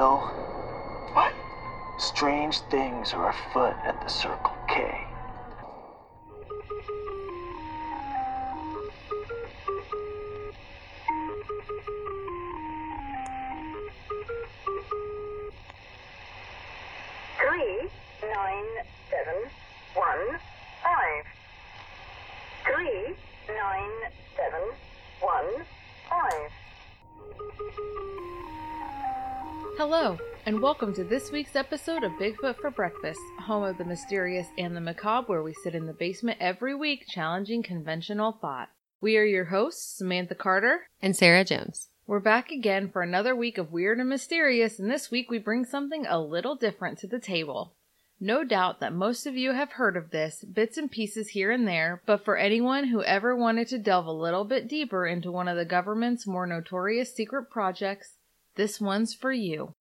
[0.00, 1.34] What?
[1.98, 5.09] Strange things are afoot at the Circle K.
[30.80, 34.80] welcome to this week's episode of Bigfoot for Breakfast, home of the mysterious and the
[34.80, 38.70] macabre, where we sit in the basement every week challenging conventional thought.
[38.98, 40.88] We are your hosts, Samantha Carter.
[41.02, 41.90] and Sarah Jones.
[42.06, 45.66] We're back again for another week of weird and mysterious, and this week we bring
[45.66, 47.74] something a little different to the table.
[48.18, 51.68] No doubt that most of you have heard of this, bits and pieces here and
[51.68, 55.46] there, but for anyone who ever wanted to delve a little bit deeper into one
[55.46, 58.14] of the government's more notorious secret projects,
[58.56, 59.74] this one's for you.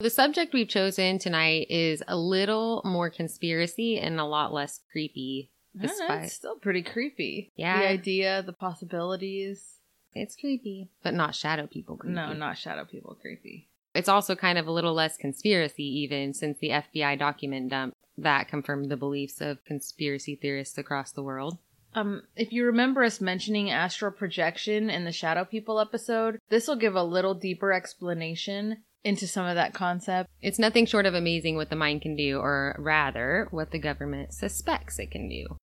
[0.00, 5.50] The subject we've chosen tonight is a little more conspiracy and a lot less creepy.
[5.76, 7.50] Despite it's still pretty creepy.
[7.56, 7.80] Yeah.
[7.80, 9.80] The idea, the possibilities.
[10.14, 12.14] it's creepy, but not shadow people creepy.
[12.14, 13.70] No, not shadow people creepy.
[13.92, 18.46] It's also kind of a little less conspiracy, even since the FBI document dump that
[18.46, 21.58] confirmed the beliefs of conspiracy theorists across the world.
[21.94, 26.76] Um, if you remember us mentioning astral projection in the Shadow People episode, this will
[26.76, 30.30] give a little deeper explanation into some of that concept.
[30.42, 34.34] It's nothing short of amazing what the mind can do, or rather, what the government
[34.34, 35.56] suspects it can do.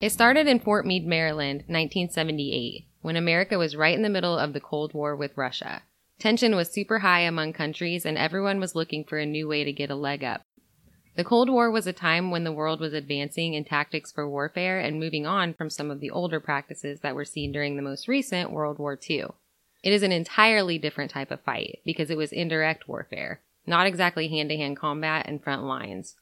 [0.00, 4.52] It started in Fort Meade, Maryland, 1978, when America was right in the middle of
[4.52, 5.82] the Cold War with Russia.
[6.18, 9.72] Tension was super high among countries, and everyone was looking for a new way to
[9.72, 10.42] get a leg up.
[11.16, 14.78] The Cold War was a time when the world was advancing in tactics for warfare
[14.78, 18.08] and moving on from some of the older practices that were seen during the most
[18.08, 19.26] recent World War II.
[19.82, 24.28] It is an entirely different type of fight because it was indirect warfare, not exactly
[24.28, 26.16] hand to hand combat and front lines.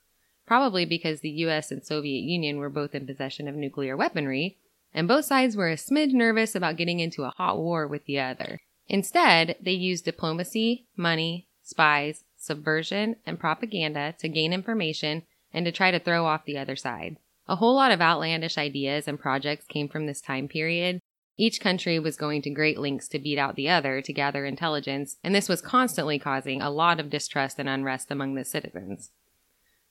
[0.47, 4.59] Probably because the US and Soviet Union were both in possession of nuclear weaponry,
[4.95, 8.19] and both sides were a smidge nervous about getting into a hot war with the
[8.19, 8.61] other.
[8.89, 15.91] Instead, they used diplomacy, money, spies, subversion, and propaganda to gain information and to try
[15.91, 17.17] to throw off the other side.
[17.47, 21.01] A whole lot of outlandish ideas and projects came from this time period,
[21.39, 25.17] each country was going to great lengths to beat out the other to gather intelligence,
[25.23, 29.13] and this was constantly causing a lot of distrust and unrest among the citizens.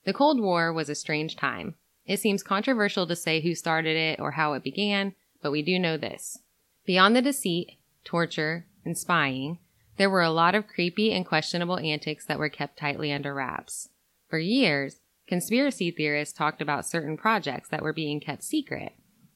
[0.03, 1.75] The Cold War was a strange time.
[2.05, 5.79] It seems controversial to say who started it or how it began, but we do
[5.79, 6.39] know this.
[6.85, 9.59] Beyond the deceit, torture, and spying,
[9.95, 13.89] there were a lot of creepy and questionable antics that were kept tightly under wraps.
[14.29, 18.93] For years, conspiracy theorists talked about certain projects that were being kept secret,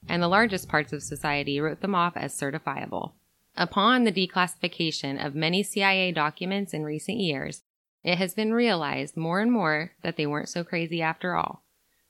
[0.08, 3.14] and the largest parts of society wrote them off as certifiable.
[3.56, 7.64] Upon the declassification of many CIA documents in recent years,
[8.04, 11.64] it has been realized more and more that they weren't so crazy after all.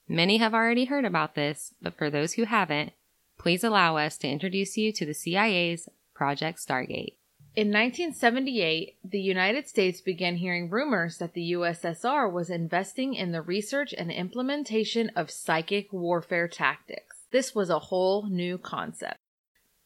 [0.07, 2.93] Many have already heard about this, but for those who haven't,
[3.37, 7.15] please allow us to introduce you to the CIA's Project Stargate.
[7.53, 13.41] In 1978, the United States began hearing rumors that the USSR was investing in the
[13.41, 17.10] research and implementation of psychic warfare tactics.
[17.31, 19.17] This was a whole new concept.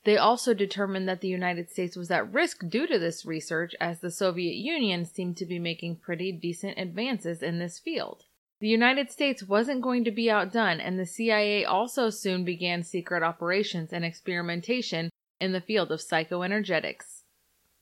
[0.03, 4.00] They also determined that the United States was at risk due to this research, as
[4.00, 8.23] the Soviet Union seemed to be making pretty decent advances in this field.
[8.59, 13.23] The United States wasn't going to be outdone, and the CIA also soon began secret
[13.23, 15.09] operations and experimentation
[15.41, 17.23] in the field of psychoenergetics.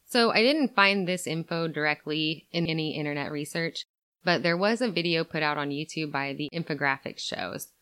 [0.06, 3.84] So I didn't find this info directly in any internet research,
[4.24, 7.73] but there was a video put out on YouTube by the infographics shows.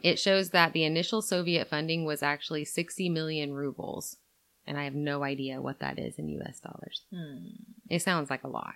[0.00, 4.16] It shows that the initial Soviet funding was actually 60 million rubles,
[4.66, 7.02] and I have no idea what that is in US dollars.
[7.12, 7.48] Hmm.
[7.88, 8.74] It sounds like a lot.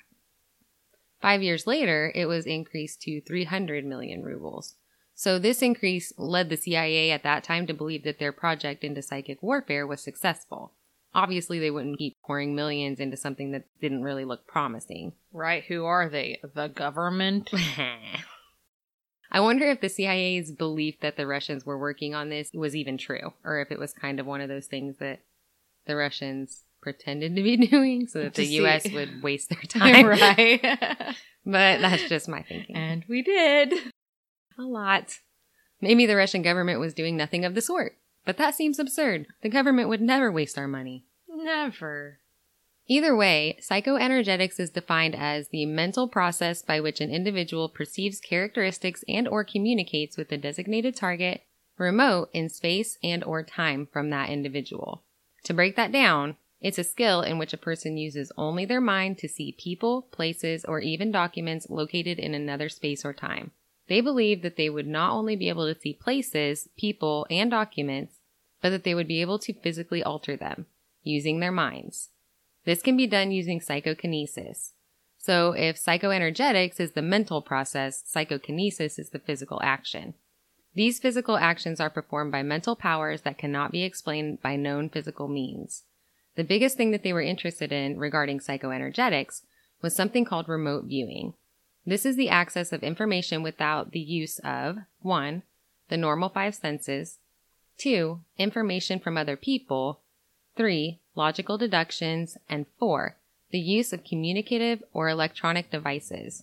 [1.23, 4.75] Five years later, it was increased to 300 million rubles.
[5.15, 9.01] So this increase led the CIA at that time to believe that their project into
[9.01, 10.73] psychic warfare was successful.
[11.15, 15.13] Obviously, they wouldn't keep pouring millions into something that didn't really look promising.
[15.33, 16.41] Right, who are they?
[16.43, 17.51] The government?
[19.35, 22.97] I wonder if the CIA's belief that the Russians were working on this was even
[22.97, 25.21] true, or if it was kind of one of those things that
[25.87, 29.59] the Russians pretended to be doing so that To the see- US would waste their
[29.69, 30.07] time.
[30.07, 31.17] right.
[31.47, 32.75] But that's just my thinking.
[32.75, 33.75] and we did.
[34.59, 35.19] A lot.
[35.81, 37.97] Maybe the Russian government was doing nothing of the sort.
[38.25, 39.27] But that seems absurd.
[39.43, 41.05] The government would never waste our money.
[41.29, 42.21] Never.
[42.87, 49.03] Either way, psychoenergetics is defined as the mental process by which an individual perceives characteristics
[49.09, 51.43] and or communicates with a designated target
[51.79, 55.03] remote in space and or time from that individual.
[55.45, 59.19] To break that down, It's a skill in which a person uses only their mind
[59.19, 63.51] to see people, places, or even documents located in another space or time.
[63.87, 68.15] They believe that they would not only be able to see places, people, and documents,
[68.63, 70.65] but that they would be able to physically alter them
[71.03, 72.09] using their minds.
[72.65, 74.73] This can be done using psychokinesis.
[75.19, 80.15] So if psychoenergetics is the mental process, psychokinesis is the physical action.
[80.75, 85.29] These physical actions are performed by mental powers that cannot be explained by known physical
[85.29, 85.85] means.
[86.37, 89.43] The biggest thing that they were interested in regarding psychoenergetics
[89.81, 91.35] was something called remote viewing.
[91.87, 95.43] This is the access of information without the use of 1.
[95.89, 97.19] the normal five senses,
[97.79, 98.21] 2.
[98.39, 100.01] information from other people,
[100.57, 101.01] 3.
[101.17, 103.17] logical deductions, and 4.
[103.51, 106.43] the use of communicative or electronic devices.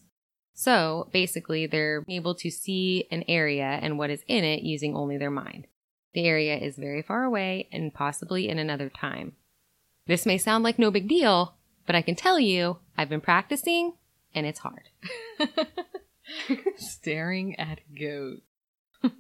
[0.53, 5.17] So basically, they're able to see an area and what is in it using only
[5.17, 5.67] their mind.
[6.13, 9.33] The area is very far away and possibly in another time.
[10.07, 11.55] This may sound like no big deal,
[11.85, 13.93] but I can tell you, I've been practicing
[14.35, 14.83] and it's hard.
[16.77, 18.41] Staring at a goat.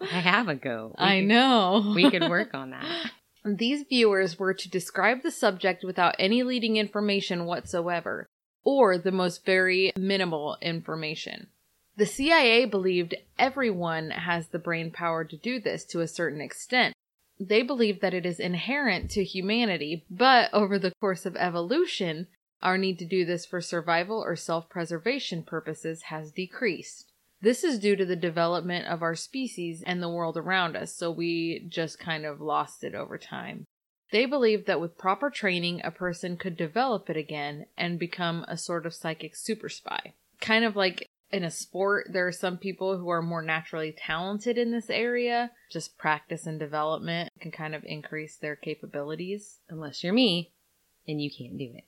[0.00, 0.96] I have a goat.
[0.98, 1.92] We I could- know.
[1.94, 3.10] We could work on that.
[3.44, 8.28] These viewers were to describe the subject without any leading information whatsoever,
[8.64, 11.48] or the most very minimal information.
[11.96, 16.94] The CIA believed everyone has the brain power to do this to a certain extent.
[17.38, 22.26] They believe that it is inherent to humanity, but over the course of evolution,
[22.62, 27.09] our need to do this for survival or self preservation purposes has decreased.
[27.42, 31.10] This is due to the development of our species and the world around us, so
[31.10, 33.64] we just kind of lost it over time.
[34.12, 38.56] They believe that with proper training, a person could develop it again and become a
[38.56, 40.14] sort of psychic super spy.
[40.40, 44.58] Kind of like in a sport, there are some people who are more naturally talented
[44.58, 45.52] in this area.
[45.70, 49.60] Just practice and development can kind of increase their capabilities.
[49.68, 50.52] Unless you're me
[51.06, 51.84] and you can't do it.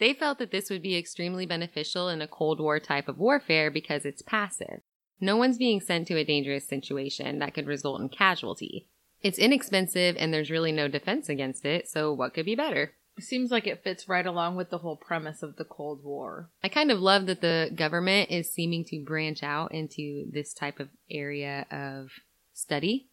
[0.00, 3.70] They felt that this would be extremely beneficial in a Cold War type of warfare
[3.70, 4.80] because it's passive.
[5.20, 8.88] No one's being sent to a dangerous situation that could result in casualty.
[9.20, 12.94] It's inexpensive and there's really no defense against it, so what could be better?
[13.18, 16.48] It seems like it fits right along with the whole premise of the Cold War.
[16.64, 20.80] I kind of love that the government is seeming to branch out into this type
[20.80, 22.08] of area of
[22.54, 23.10] study.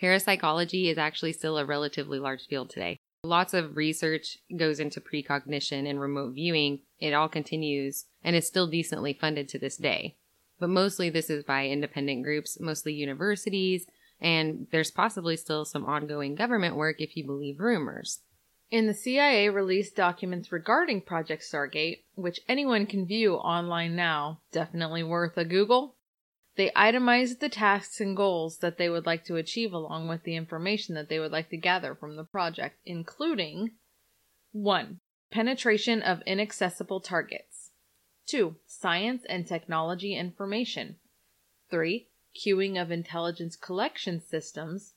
[0.00, 2.98] Parapsychology is actually still a relatively large field today.
[3.24, 6.80] Lots of research goes into precognition and remote viewing.
[7.00, 10.16] It all continues and is still decently funded to this day.
[10.60, 13.86] But mostly this is by independent groups, mostly universities,
[14.20, 18.20] and there's possibly still some ongoing government work if you believe rumors.
[18.70, 25.02] In the CIA released documents regarding Project Stargate, which anyone can view online now, definitely
[25.02, 25.93] worth a Google.
[26.56, 30.36] They itemized the tasks and goals that they would like to achieve along with the
[30.36, 33.72] information that they would like to gather from the project, including
[34.52, 35.00] 1.
[35.32, 37.72] Penetration of inaccessible targets.
[38.26, 38.56] 2.
[38.66, 40.96] Science and technology information.
[41.70, 42.06] 3.
[42.36, 44.94] Queuing of intelligence collection systems.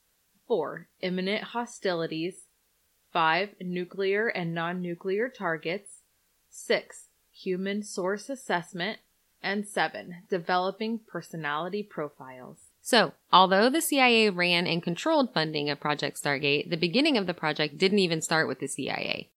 [0.48, 0.88] 4.
[1.02, 2.46] Imminent hostilities.
[3.14, 3.56] 5.
[3.62, 6.04] Nuclear and non nuclear targets.
[6.50, 7.08] 6.
[7.32, 9.00] Human source assessment.
[9.42, 10.24] And 7.
[10.30, 12.58] Developing personality profiles.
[12.82, 17.34] So, although the CIA ran and controlled funding of Project Stargate, the beginning of the
[17.34, 19.30] project didn't even start with the CIA.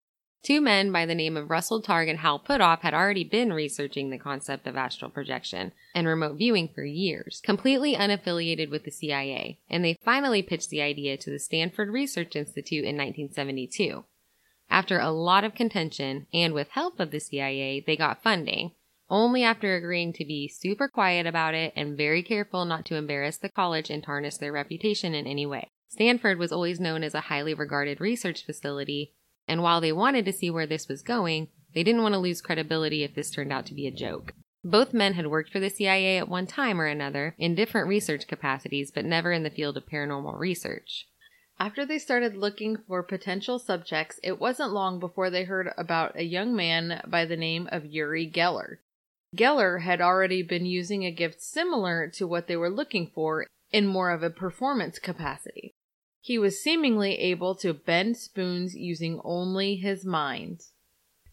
[0.42, 4.08] Two men by the name of Russell Targ and Hal Puthoff had already been researching
[4.08, 9.58] the concept of astral projection and remote viewing for years, completely unaffiliated with the CIA,
[9.68, 14.04] and they finally pitched the idea to the Stanford Research Institute in 1972.
[14.70, 18.70] After a lot of contention, and with help of the CIA, they got funding,
[19.10, 23.38] only after agreeing to be super quiet about it and very careful not to embarrass
[23.38, 25.68] the college and tarnish their reputation in any way.
[25.88, 29.12] Stanford was always known as a highly regarded research facility,
[29.48, 32.40] and while they wanted to see where this was going, they didn't want to lose
[32.40, 34.32] credibility if this turned out to be a joke.
[34.62, 38.28] Both men had worked for the CIA at one time or another in different research
[38.28, 41.08] capacities, but never in the field of paranormal research.
[41.58, 46.24] After they started looking for potential subjects, it wasn't long before they heard about a
[46.24, 48.78] young man by the name of Uri Geller.
[49.36, 53.86] Geller had already been using a gift similar to what they were looking for in
[53.86, 55.72] more of a performance capacity.
[56.20, 60.62] He was seemingly able to bend spoons using only his mind.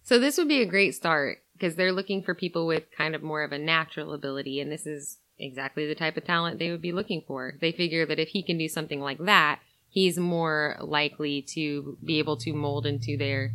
[0.04, 3.24] So this would be a great start because they're looking for people with kind of
[3.24, 6.82] more of a natural ability, and this is exactly the type of talent they would
[6.82, 7.56] be looking for.
[7.60, 12.20] They figure that if he can do something like that, he's more likely to be
[12.20, 13.52] able to mold into their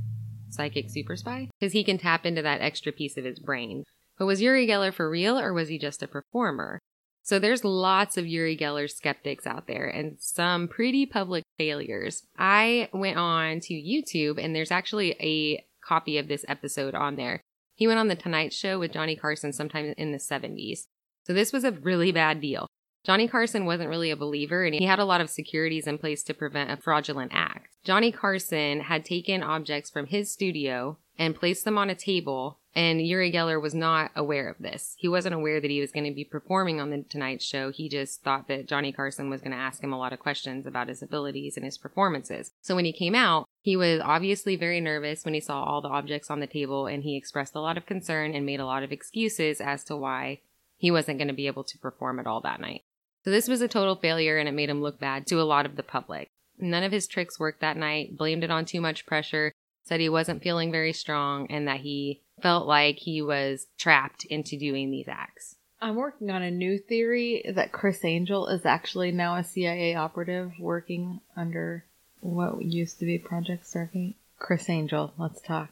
[0.50, 3.84] psychic super spy because he can tap into that extra piece of his brain.
[4.22, 6.78] But was Uri Geller for real or was he just a performer?
[7.24, 12.22] So there's lots of Uri Geller skeptics out there and some pretty public failures.
[12.38, 17.40] I went on to YouTube and there's actually a copy of this episode on there.
[17.74, 20.84] He went on the Tonight Show with Johnny Carson sometime in the 70s.
[21.26, 22.68] So this was a really bad deal.
[23.04, 26.22] Johnny Carson wasn't really a believer and he had a lot of securities in place
[26.22, 27.68] to prevent a fraudulent act.
[27.82, 33.06] Johnny Carson had taken objects from his studio and placed them on a table and
[33.06, 34.94] Uri Geller was not aware of this.
[34.98, 37.70] He wasn't aware that he was going to be performing on the Tonight Show.
[37.70, 40.66] He just thought that Johnny Carson was going to ask him a lot of questions
[40.66, 42.52] about his abilities and his performances.
[42.62, 45.88] So when he came out, he was obviously very nervous when he saw all the
[45.88, 48.82] objects on the table and he expressed a lot of concern and made a lot
[48.82, 50.40] of excuses as to why
[50.78, 52.82] he wasn't going to be able to perform at all that night.
[53.24, 55.66] So this was a total failure and it made him look bad to a lot
[55.66, 56.28] of the public.
[56.58, 59.52] None of his tricks worked that night, blamed it on too much pressure,
[59.84, 64.58] said he wasn't feeling very strong and that he felt like he was trapped into
[64.58, 65.56] doing these acts.
[65.80, 70.52] I'm working on a new theory that Criss Angel is actually now a CIA operative
[70.60, 71.84] working under
[72.20, 74.14] what used to be Project Stargate.
[74.38, 75.70] Criss Angel, let's talk.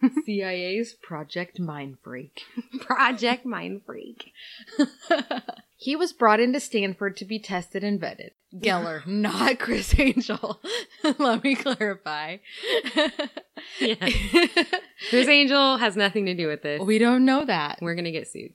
[0.24, 2.42] CIA's Project Mind Freak.
[2.80, 4.32] Project Mind Freak.
[5.76, 8.30] he was brought into Stanford to be tested and vetted.
[8.54, 10.60] Geller, not Criss Angel.
[11.18, 12.38] Let me clarify.
[13.80, 14.08] yeah.
[15.10, 16.80] Criss Angel has nothing to do with this.
[16.80, 17.78] We don't know that.
[17.82, 18.54] We're going to get sued.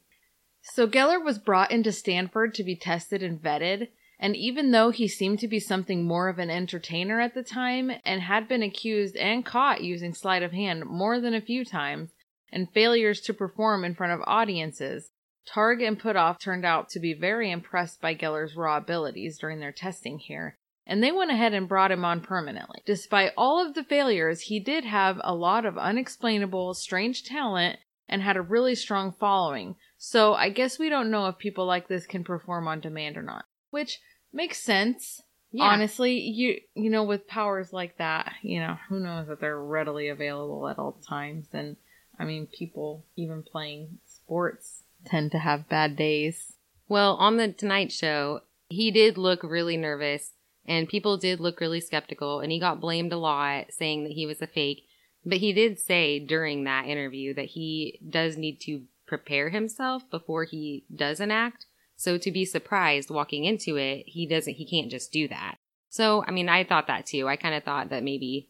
[0.64, 3.90] So Geller was brought into Stanford to be tested and vetted.
[4.24, 7.92] And even though he seemed to be something more of an entertainer at the time
[8.06, 12.12] and had been accused and caught using sleight of hand more than a few times
[12.50, 15.12] and failures to perform in front of audiences,
[15.46, 19.74] Targ and Puthoff turned out to be very impressed by Geller's raw abilities during their
[19.74, 22.82] testing here, and they went ahead and brought him on permanently.
[22.86, 27.78] Despite all of the failures, he did have a lot of unexplainable, strange talent
[28.08, 29.76] and had a really strong following.
[29.98, 33.22] So I guess we don't know if people like this can perform on demand or
[33.22, 33.44] not.
[33.70, 34.00] Which
[34.34, 35.22] makes sense.
[35.52, 35.66] Yeah.
[35.66, 40.10] Honestly, you you know, with powers like that, you know, who knows that they're readily
[40.10, 41.48] available at all times.
[41.54, 41.78] And
[42.20, 46.54] I mean, people even playing sports tend to have bad days.
[46.88, 50.32] Well, on the Tonight Show, he did look really nervous,
[50.66, 54.26] and people did look really skeptical, and he got blamed a lot, saying that he
[54.26, 54.86] was a fake.
[55.26, 60.44] But he did say during that interview that he does need to prepare himself before
[60.44, 61.68] he does an act.
[62.04, 65.56] So to be surprised walking into it, he doesn't, he can't just do that.
[65.88, 67.30] So, I mean, I thought that too.
[67.30, 68.50] I kind of thought that maybe,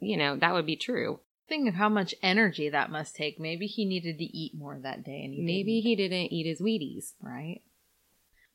[0.00, 1.20] you know, that would be true.
[1.48, 3.38] Think of how much energy that must take.
[3.38, 5.82] Maybe he needed to eat more that day and he maybe didn't.
[5.84, 7.12] he didn't eat his Wheaties.
[7.22, 7.60] Right.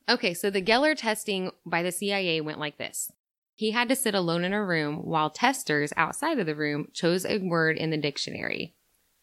[0.06, 3.10] Okay, so the Geller testing by the CIA went like this.
[3.54, 7.24] He had to sit alone in a room while testers outside of the room chose
[7.24, 8.74] a word in the dictionary.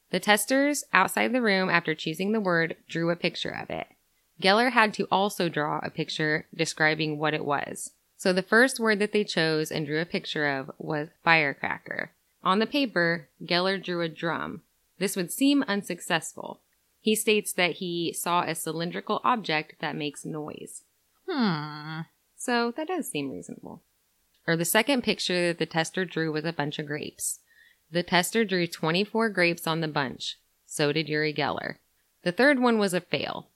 [0.10, 3.86] The testers outside the room, after choosing the word, drew a picture of it.
[4.42, 7.92] Geller had to also draw a picture describing what it was.
[8.18, 12.12] So the first word that they chose and drew a picture of was firecracker.
[12.44, 14.62] On the paper, Geller drew a drum.
[14.98, 16.62] This would seem unsuccessful.
[17.02, 20.84] He states that he saw a cylindrical object that makes noise.
[21.28, 22.02] Hmm.
[22.38, 23.82] So that does seem reasonable.
[24.48, 27.40] Or the second picture that the tester drew was a bunch of grapes.
[27.92, 30.38] The tester drew 24 grapes on the bunch.
[30.66, 31.76] So did Uri Geller.
[32.24, 33.50] The third one was a fail.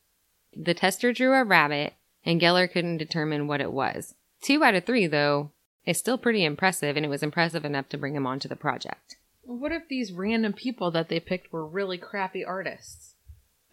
[0.59, 1.93] The tester drew a rabbit,
[2.25, 4.15] and Geller couldn't determine what it was.
[4.41, 5.51] Two out of three, though,
[5.85, 9.17] is still pretty impressive, and it was impressive enough to bring him onto the project.
[9.43, 13.13] What if these random people that they picked were really crappy artists?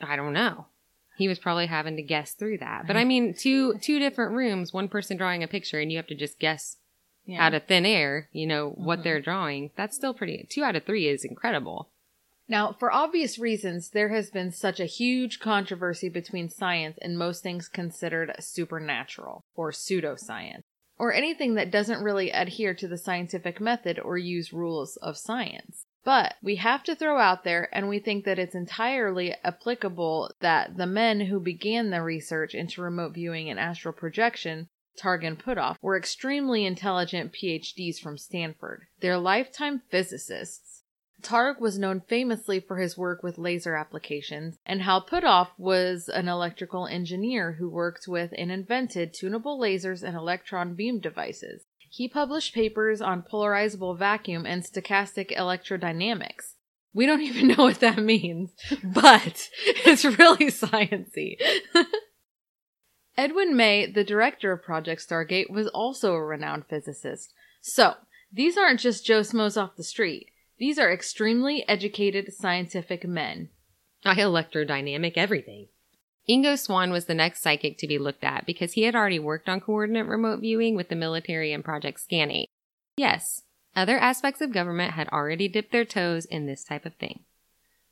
[0.01, 0.67] I don't know.
[1.17, 2.87] He was probably having to guess through that.
[2.87, 6.09] But I mean, two two different rooms, one person drawing a picture, and you have
[6.09, 6.77] to just guess
[7.25, 7.45] Yeah.
[7.47, 9.03] out of thin air, you know, what Mhm.
[9.05, 9.71] they're drawing.
[9.77, 10.47] That's still pretty.
[10.51, 11.89] Two out of three is incredible.
[12.47, 17.43] Now, for obvious reasons, there has been such a huge controversy between science and most
[17.43, 20.63] things considered supernatural or pseudoscience,
[20.99, 25.87] or anything that doesn't really adhere to the scientific method or use rules of science.
[26.05, 30.77] But we have to throw out there, and we think that it's entirely applicable that
[30.77, 35.77] the men who began the research into remote viewing and astral projection Targ and Puthoff
[35.83, 38.87] were extremely intelligent PhDs from Stanford.
[39.01, 40.74] They're lifetime physicists.
[41.23, 46.29] Targ was known famously for his work with laser applications, and Hal Puthoff was an
[46.29, 51.65] electrical engineer who worked with and invented tunable lasers and electron beam devices.
[51.89, 56.55] He published papers on polarizable vacuum and stochastic electrodynamics.
[56.93, 58.51] We don't even know what that means,
[58.85, 61.37] but it's really sciency.
[63.17, 67.33] Edwin May, the director of Project Stargate, was also a renowned physicist.
[67.63, 67.95] So,
[68.33, 70.31] these aren't just Joe Schmoes off the street.
[70.59, 73.49] These are extremely educated scientific men.
[74.05, 75.69] I electrodynamic everything.
[76.29, 79.49] Ingo Swann was the next psychic to be looked at because he had already worked
[79.49, 82.47] on coordinate remote viewing with the military and Project Scanate.
[82.97, 83.43] Yes,
[83.77, 87.25] other aspects of government had already dipped their toes in this type of thing.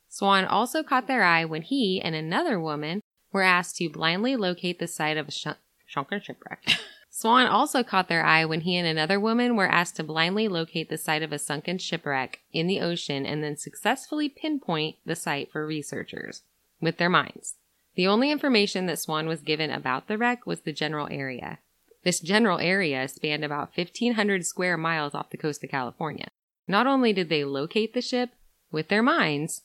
[0.07, 3.01] Swann also caught their eye when he and another woman
[3.31, 5.47] were asked to blindly locate the site of a sh-
[5.87, 6.63] shipwreck.
[7.15, 10.89] Swann also caught their eye when he and another woman were asked to blindly locate
[10.89, 15.51] the site of a sunken shipwreck in the ocean and then successfully pinpoint the site
[15.51, 16.41] for researchers
[16.81, 17.53] with their minds.
[17.93, 21.59] The only information that Swann was given about the wreck was the general area.
[22.03, 26.29] This general area spanned about 1,500 square miles off the coast of California.
[26.67, 28.31] Not only did they locate the ship
[28.71, 29.61] with their minds,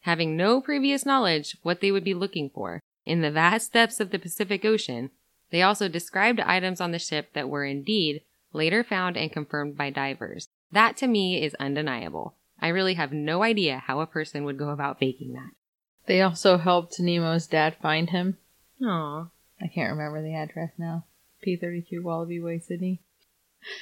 [0.00, 4.10] having no previous knowledge what they would be looking for in the vast depths of
[4.10, 5.10] the Pacific Ocean,
[5.50, 9.90] they also described items on the ship that were indeed later found and confirmed by
[9.90, 10.48] divers.
[10.72, 12.34] That to me is undeniable.
[12.60, 15.50] I really have no idea how a person would go about faking that.
[16.06, 18.38] They also helped Nemo's dad find him.
[18.82, 19.28] Aw.
[19.62, 21.04] I can't remember the address now.
[21.46, 23.00] P32 Wallaby Way, Sydney.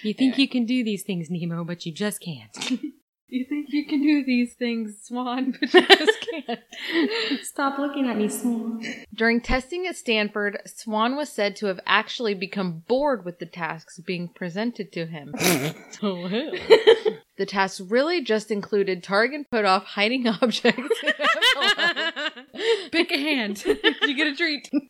[0.03, 2.57] You think you can do these things, Nemo, but you just can't.
[3.31, 6.61] You think you can do these things, Swann, but you just can't.
[7.43, 8.83] Stop looking at me, Swann.
[9.15, 14.01] During testing at Stanford, Swann was said to have actually become bored with the tasks
[14.01, 15.35] being presented to him.
[16.01, 16.29] Oh,
[17.37, 21.03] the tasks really just included Targ and Puthoff hiding objects.
[22.93, 23.65] Pick a hand.
[23.65, 24.71] you get a treat.
[24.73, 24.81] I'm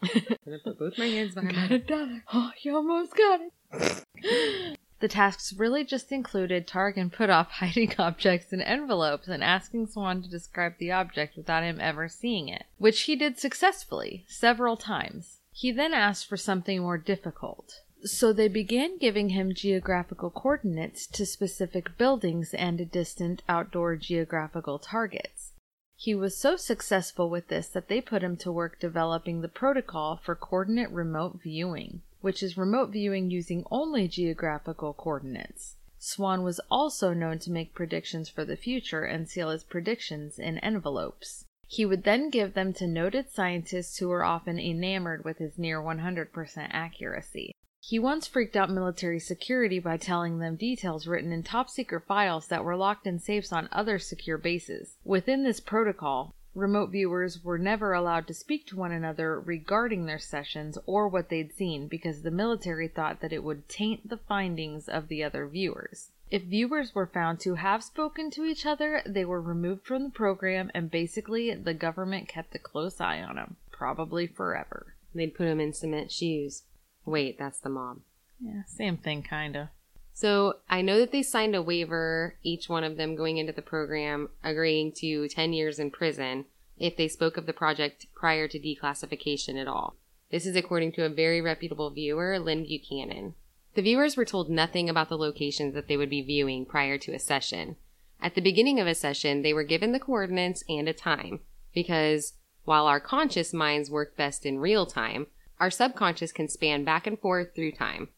[0.45, 2.25] gonna put both my hands behind my Got a dollar.
[2.33, 3.40] Oh, you almost got
[3.73, 4.78] it.
[5.00, 10.23] The tasks really just included Targ and Puthoff hiding objects in envelopes and asking Swann
[10.23, 15.38] to describe the object without him ever seeing it, which he did successfully several times.
[15.52, 17.83] He then asked for something more difficult.
[18.05, 25.52] So they began giving him geographical coordinates to specific buildings and distant outdoor geographical targets.
[25.97, 30.17] He was so successful with this that they put him to work developing the protocol
[30.17, 35.77] for coordinate remote viewing, which is remote viewing using only geographical coordinates.
[35.99, 40.59] Swann was also known to make predictions for the future and seal his predictions in
[40.59, 41.45] envelopes.
[41.67, 45.83] He would then give them to noted scientists who were often enamored with his near
[45.83, 46.31] 100%
[46.71, 47.53] accuracy.
[47.81, 52.49] He once freaked out military security by telling them details written in top secret files
[52.49, 54.97] that were locked in safes on other secure bases.
[55.05, 60.18] Within this protocol, remote viewers were never allowed to speak to one another regarding their
[60.18, 64.88] sessions or what they'd seen because the military thought that it would taint the findings
[64.88, 66.11] of the other viewers.
[66.31, 70.11] If viewers were found to have spoken to each other, they were removed from the
[70.11, 74.94] program and basically the government kept a close eye on them, probably forever.
[75.14, 76.64] They'd put them in cement shoes.
[77.07, 78.01] Wait, that's the mob.
[78.40, 79.71] Yeah, same thing, kinda.
[80.18, 83.62] So I know that they signed a waiver, each one of them going into the
[83.62, 88.59] program, agreeing to 10 years in prison if they spoke of the project prior to
[88.59, 89.94] declassification at all.
[90.33, 93.35] This is according to a very reputable viewer, Lyn Buchanan.
[93.76, 97.12] The viewers were told nothing about the locations that they would be viewing prior to
[97.12, 97.76] a session.
[98.20, 102.33] At the beginning of a session, they were given the coordinates and a time, because
[102.64, 105.28] while our conscious minds work best in real time,
[105.61, 108.09] our subconscious can span back and forth through time.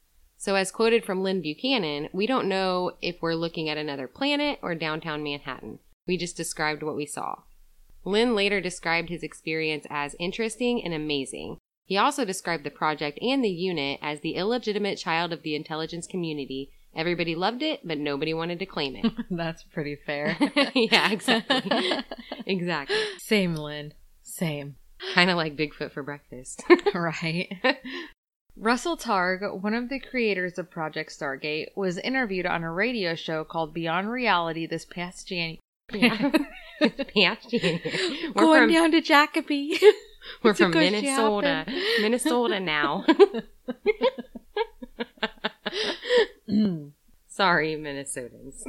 [0.41, 4.59] So, as quoted from Lyn Buchanan, we don't know if we're looking at another planet
[4.63, 5.81] or downtown Manhattan.
[6.07, 7.41] We just described what we saw.
[8.07, 11.59] Lyn later described his experience as interesting and amazing.
[11.85, 16.07] He also described the project and the unit as the illegitimate child of the intelligence
[16.07, 16.73] community.
[16.97, 19.13] Everybody loved it, but nobody wanted to claim it.
[19.31, 20.39] That's pretty fair.
[20.75, 22.03] yeah, exactly.
[22.47, 22.97] exactly.
[23.19, 23.93] Same, Lyn.
[24.23, 24.77] Same.
[25.13, 26.65] Kind of like Bigfoot for breakfast.
[26.95, 27.53] right.
[28.57, 33.45] Russell Targ, one of the creators of Project Stargate, was interviewed on a radio show
[33.45, 35.61] called Beyond Reality this past January.
[35.93, 36.33] Yeah.
[36.81, 37.81] Past January.
[38.35, 39.79] We're Going from, down to Jacoby.
[40.43, 41.65] we're from Minnesota.
[41.67, 41.83] shopping.
[42.01, 43.05] Minnesota now.
[47.29, 48.63] Sorry, Minnesotans.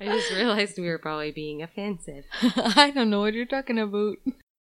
[0.00, 2.24] I just realized we were probably being offensive.
[2.42, 4.18] I don't know what you're talking about.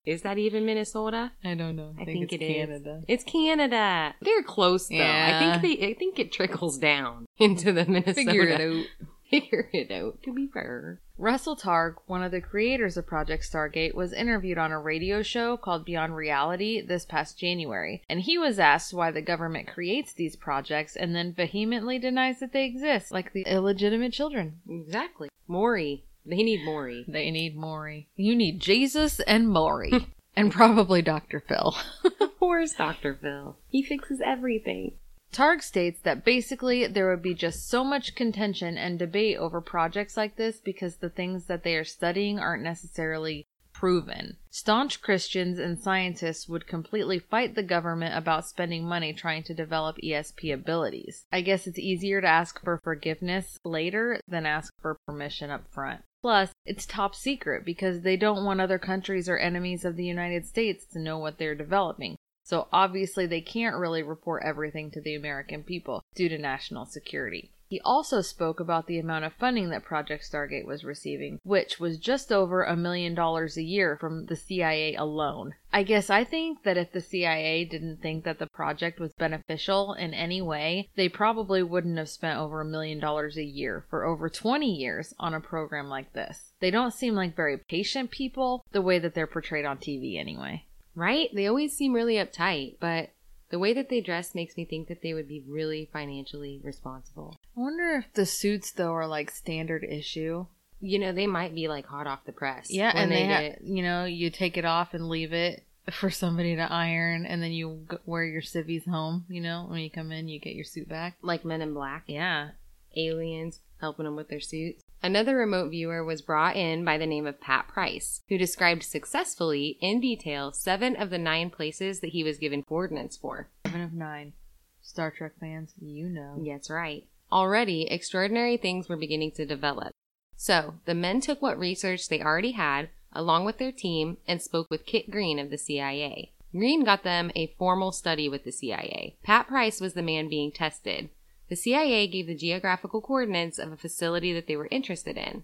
[0.05, 1.31] Is that even Minnesota?
[1.43, 1.93] I don't know.
[1.99, 2.55] I think, it's it is.
[2.55, 3.01] Canada.
[3.07, 4.15] It's Canada.
[4.21, 4.95] They're close though.
[4.95, 5.51] Yeah.
[5.51, 5.87] I think they.
[5.87, 8.13] I think it trickles down into the Minnesota.
[8.13, 8.85] Figure it out.
[9.29, 10.23] Figure it out.
[10.23, 11.01] To be fair.
[11.15, 15.57] Russell Targ, one of the creators of Project Stargate, was interviewed on a radio show
[15.57, 20.35] called Beyond Reality this past January, and he was asked why the government creates these
[20.37, 24.61] projects and then vehemently denies that they exist, like the illegitimate children.
[24.67, 25.29] Exactly.
[25.47, 26.05] Maury.
[26.29, 27.05] They need Maury.
[27.07, 28.07] They need Maury.
[28.15, 29.91] You need Jesus and Maury.
[30.35, 31.39] and probably Dr.
[31.39, 31.75] Phil.
[32.39, 33.17] Where's Dr.
[33.19, 33.57] Phil?
[33.67, 34.93] He fixes everything.
[35.33, 40.15] Targ states that basically there would be just so much contention and debate over projects
[40.15, 44.37] like this because the things that they are studying aren't necessarily proven.
[44.49, 49.97] Staunch Christians and scientists would completely fight the government about spending money trying to develop
[50.03, 51.25] ESP abilities.
[51.31, 56.01] I guess it's easier to ask for forgiveness later than ask for permission up front.
[56.21, 60.45] Plus, it's top secret because they don't want other countries or enemies of the United
[60.45, 62.15] States to know what they're developing.
[62.43, 67.51] So obviously they can't really report everything to the American people due to national security.
[67.69, 71.99] He also spoke about the amount of funding that Project Stargate was receiving, which was
[71.99, 75.53] just over a million dollars a year from the CIA alone.
[75.71, 79.93] I guess I think that if the CIA didn't think that the project was beneficial
[79.93, 84.03] in any way, they probably wouldn't have spent over a million dollars a year for
[84.03, 86.53] over 20 years on a program like this.
[86.59, 90.65] They don't seem like very patient people, the way that they're portrayed on TV anyway.
[90.95, 91.29] Right?
[91.35, 93.11] They always seem really uptight, but
[93.49, 97.35] the way that they dress makes me think that they would be really financially responsible.
[97.57, 100.45] I wonder if the suits though are like standard issue.
[100.81, 102.71] You know, they might be like hot off the press.
[102.71, 105.63] Yeah, when and they, get- ha- you know, you take it off and leave it
[105.91, 109.25] for somebody to iron, and then you wear your civvies home.
[109.27, 111.17] You know, when you come in, you get your suit back.
[111.21, 112.51] like Men in Black, Yeah,
[112.95, 114.83] aliens helping them with their suits.
[115.01, 119.77] Another remote viewer was brought in by the name of Pat Price, who described successfully
[119.79, 123.47] in detail seven of the nine places that he was given coordinates for.
[123.65, 124.33] seven of nine.
[124.81, 126.43] Star Trek fans, you know.
[126.45, 127.05] That's right.
[127.31, 129.93] Already, extraordinary things were beginning to develop.
[130.35, 134.67] So, the men took what research they already had, along with their team, and spoke
[134.69, 136.31] with Kit Green of the CIA.
[136.51, 139.15] Green got them a formal study with the CIA.
[139.23, 141.09] Pat Price was the man being tested.
[141.49, 145.43] The CIA gave the geographical coordinates of a facility that they were interested in.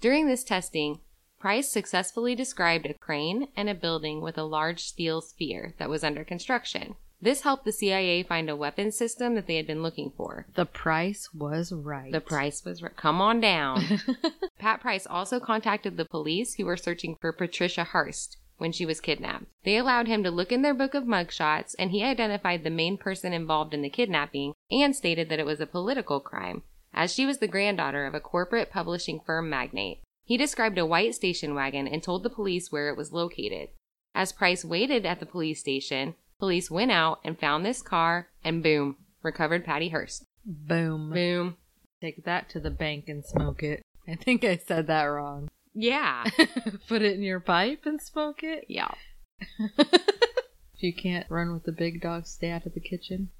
[0.00, 1.00] During this testing,
[1.38, 6.02] Price successfully described a crane and a building with a large steel sphere that was
[6.02, 6.96] under construction.
[7.20, 10.46] This helped the CIA find a weapons system that they had been looking for.
[10.54, 12.10] The price was right.
[12.10, 12.96] The price was right.
[12.96, 14.00] Come on down.
[14.58, 19.00] Pat Price also contacted the police who were searching for Patricia Hearst when she was
[19.00, 19.46] kidnapped.
[19.64, 22.98] They allowed him to look in their book of mugshots and he identified the main
[22.98, 27.24] person involved in the kidnapping and stated that it was a political crime, as she
[27.24, 30.00] was the granddaughter of a corporate publishing firm magnate.
[30.24, 33.70] He described a white station wagon and told the police where it was located.
[34.14, 38.62] As Price waited at the police station, police went out and found this car and
[38.62, 40.24] boom, recovered Patty Hearst.
[40.44, 41.12] Boom.
[41.12, 41.56] Boom.
[42.00, 43.82] Take that to the bank and smoke it.
[44.06, 45.48] I think I said that wrong.
[45.80, 46.24] Yeah.
[46.88, 48.64] Put it in your pipe and smoke it.
[48.68, 48.90] yeah.
[50.78, 53.30] If you can't run with the big dog, stay out of the kitchen.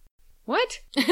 [0.44, 0.81] What?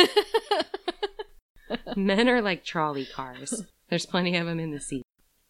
[1.96, 3.62] Men are like trolley cars.
[3.88, 5.02] There's plenty of them in the sea.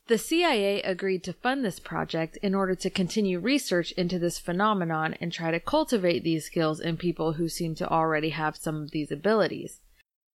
[0.08, 5.14] The CIA agreed to fund this project in order to continue research into this phenomenon
[5.18, 8.90] and try to cultivate these skills in people who seem to already have some of
[8.90, 9.80] these abilities.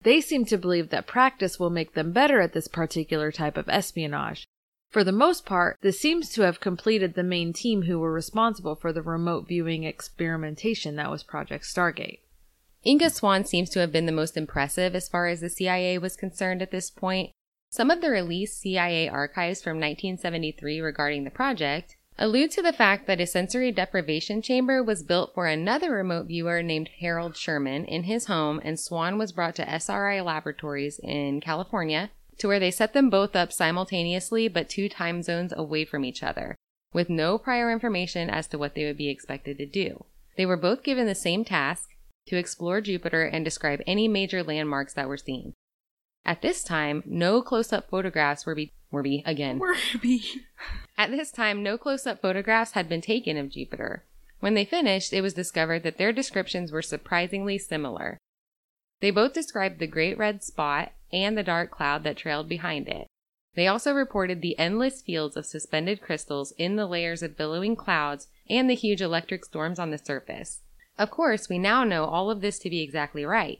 [0.02, 3.68] They seem to believe that practice will make them better at this particular type of
[3.68, 4.46] espionage.
[4.90, 8.74] For the most part, this seems to have completed the main team who were responsible
[8.74, 12.20] for the remote viewing experimentation that was Project Stargate.
[12.86, 16.16] Ingo Swann seems to have been the most impressive as far as the CIA was
[16.16, 17.32] concerned at this point.
[17.70, 23.06] Some of the released CIA archives from 1973 regarding the project allude to the fact
[23.06, 28.04] that a sensory deprivation chamber was built for another remote viewer named Harold Sherman in
[28.04, 32.92] his home, and Swann was brought to SRI Laboratories in California, to where they set
[32.92, 36.56] them both up simultaneously but two time zones away from each other,
[36.92, 40.04] with no prior information as to what they would be expected to do.
[40.36, 41.90] They were both given the same task
[42.28, 45.54] to explore Jupiter and describe any major landmarks that were seen.
[46.24, 49.58] At this time, no close-up photographs were be were be again.
[49.58, 50.42] Were be.
[50.98, 54.04] At this time, no close-up photographs had been taken of Jupiter.
[54.40, 58.18] When they finished, it was discovered that their descriptions were surprisingly similar.
[59.00, 63.06] They both described the great red spot and the dark cloud that trailed behind it.
[63.54, 68.28] They also reported the endless fields of suspended crystals in the layers of billowing clouds
[68.48, 70.60] and the huge electric storms on the surface.
[70.98, 73.58] Of course, we now know all of this to be exactly right.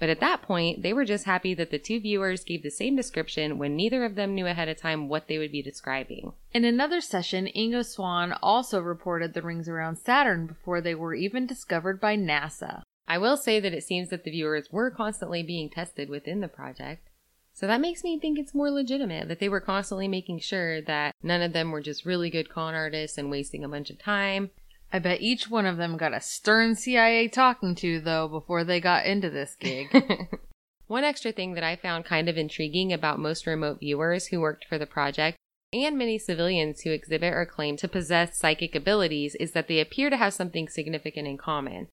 [0.00, 2.96] But at that point, they were just happy that the two viewers gave the same
[2.96, 6.32] description when neither of them knew ahead of time what they would be describing.
[6.52, 11.46] In another session, Ingo Swann also reported the rings around Saturn before they were even
[11.46, 12.80] discovered by NASA.
[13.10, 16.46] I will say that it seems that the viewers were constantly being tested within the
[16.46, 17.08] project.
[17.52, 21.16] So that makes me think it's more legitimate that they were constantly making sure that
[21.20, 24.50] none of them were just really good con artists and wasting a bunch of time.
[24.92, 28.78] I bet each one of them got a stern CIA talking to, though, before they
[28.80, 29.88] got into this gig.
[30.86, 34.66] One extra thing that I found kind of intriguing about most remote viewers who worked
[34.66, 35.36] for the project
[35.72, 40.10] and many civilians who exhibit or claim to possess psychic abilities is that they appear
[40.10, 41.88] to have something significant in common.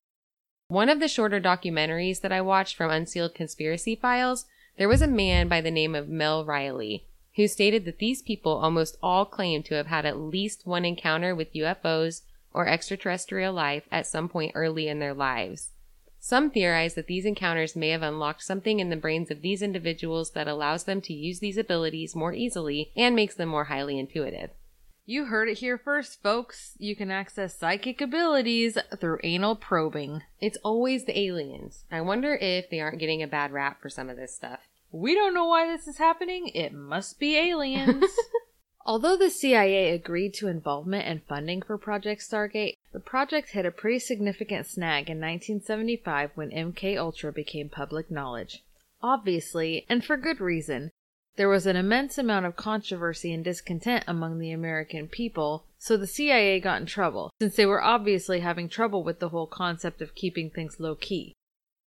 [0.70, 4.46] One of the shorter documentaries that I watched from Unsealed Conspiracy Files,
[4.78, 7.06] there was a man by the name of Mel Riley
[7.38, 11.34] who stated that these people almost all claim to have had at least one encounter
[11.34, 15.70] with UFOs or extraterrestrial life at some point early in their lives.
[16.20, 20.32] Some theorize that these encounters may have unlocked something in the brains of these individuals
[20.32, 24.50] that allows them to use these abilities more easily and makes them more highly intuitive.
[25.10, 26.74] You heard it here first, folks.
[26.80, 30.24] You can access psychic abilities through anal probing.
[30.42, 31.86] It's always the aliens.
[31.90, 34.60] I wonder if they aren't getting a bad rap for some of this stuff.
[34.92, 36.50] We don't know why this is happening.
[36.50, 38.04] It must be aliens.
[38.86, 43.72] Although the CIA agreed to involvement and funding for Project Stargate, the project hit a
[43.72, 48.62] pretty significant snag in 1975 when MK Ultra became public knowledge.
[49.02, 50.92] Obviously, and for good reason,
[51.38, 56.08] there was an immense amount of controversy and discontent among the American people, so the
[56.08, 60.16] CIA got in trouble, since they were obviously having trouble with the whole concept of
[60.16, 61.34] keeping things low key.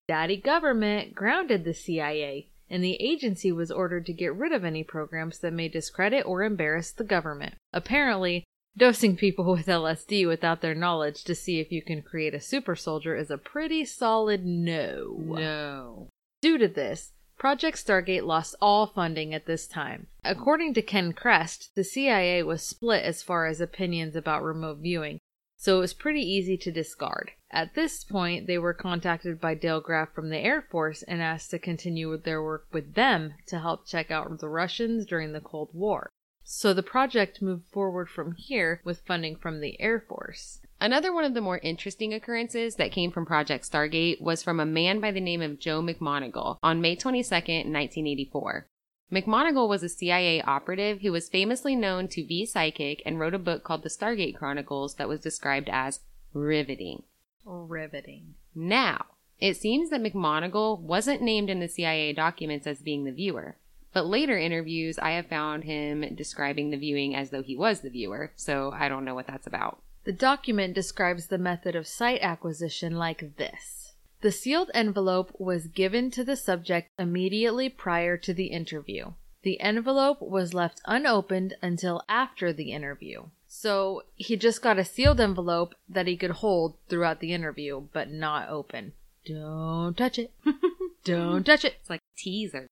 [0.06, 4.84] Daddy government grounded the CIA, and the agency was ordered to get rid of any
[4.84, 7.54] programs that may discredit or embarrass the government.
[7.72, 8.44] Apparently,
[8.76, 12.76] dosing people with LSD without their knowledge to see if you can create a super
[12.76, 15.14] soldier is a pretty solid no.
[15.18, 16.08] No.
[16.42, 20.08] Due to this, Project Stargate lost all funding at this time.
[20.24, 25.20] According to Ken Kress, the CIA was split as far as opinions about remote viewing,
[25.56, 27.30] so it was pretty easy to discard.
[27.52, 31.52] At this point, they were contacted by Dale Graff from the Air Force and asked
[31.52, 35.40] to continue with their work with them to help check out the Russians during the
[35.40, 36.10] Cold War.
[36.50, 40.60] So the project moved forward from here with funding from the Air Force.
[40.80, 44.64] Another one of the more interesting occurrences that came from Project Stargate was from a
[44.64, 48.66] man by the name of Joe McMoneagle on May 22, 1984.
[49.12, 53.38] McMoneagle was a CIA operative who was famously known to be psychic and wrote a
[53.38, 56.00] book called The Stargate Chronicles that was described as
[56.32, 57.02] riveting.
[57.44, 58.36] Riveting.
[58.54, 59.04] Now,
[59.38, 63.58] it seems that McMoneagle wasn't named in the CIA documents as being the viewer,
[63.92, 67.90] but later interviews I have found him describing the viewing as though he was the
[67.90, 69.80] viewer, so I don't know what that's about.
[70.04, 73.94] The document describes the method of site acquisition like this.
[74.20, 79.12] The sealed envelope was given to the subject immediately prior to the interview.
[79.42, 83.26] The envelope was left unopened until after the interview.
[83.46, 88.10] So he just got a sealed envelope that he could hold throughout the interview, but
[88.10, 88.92] not open.
[89.24, 90.32] Don't touch it.
[91.04, 91.76] Don't touch it.
[91.80, 92.66] It's like a teaser.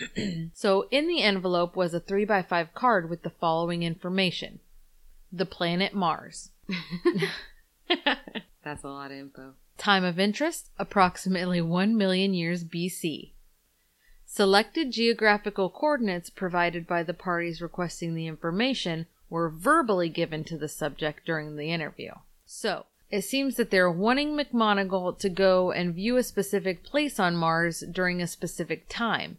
[0.54, 4.60] So in the envelope was a 3x5 card with the following information
[5.32, 6.50] The planet Mars.
[8.64, 9.54] That's a lot of info.
[9.76, 13.32] Time of interest, approximately 1 million years BC.
[14.26, 20.68] Selected geographical coordinates provided by the parties requesting the information were verbally given to the
[20.68, 22.12] subject during the interview.
[22.46, 27.36] So, it seems that they're wanting McMoneagle to go and view a specific place on
[27.36, 29.38] Mars during a specific time,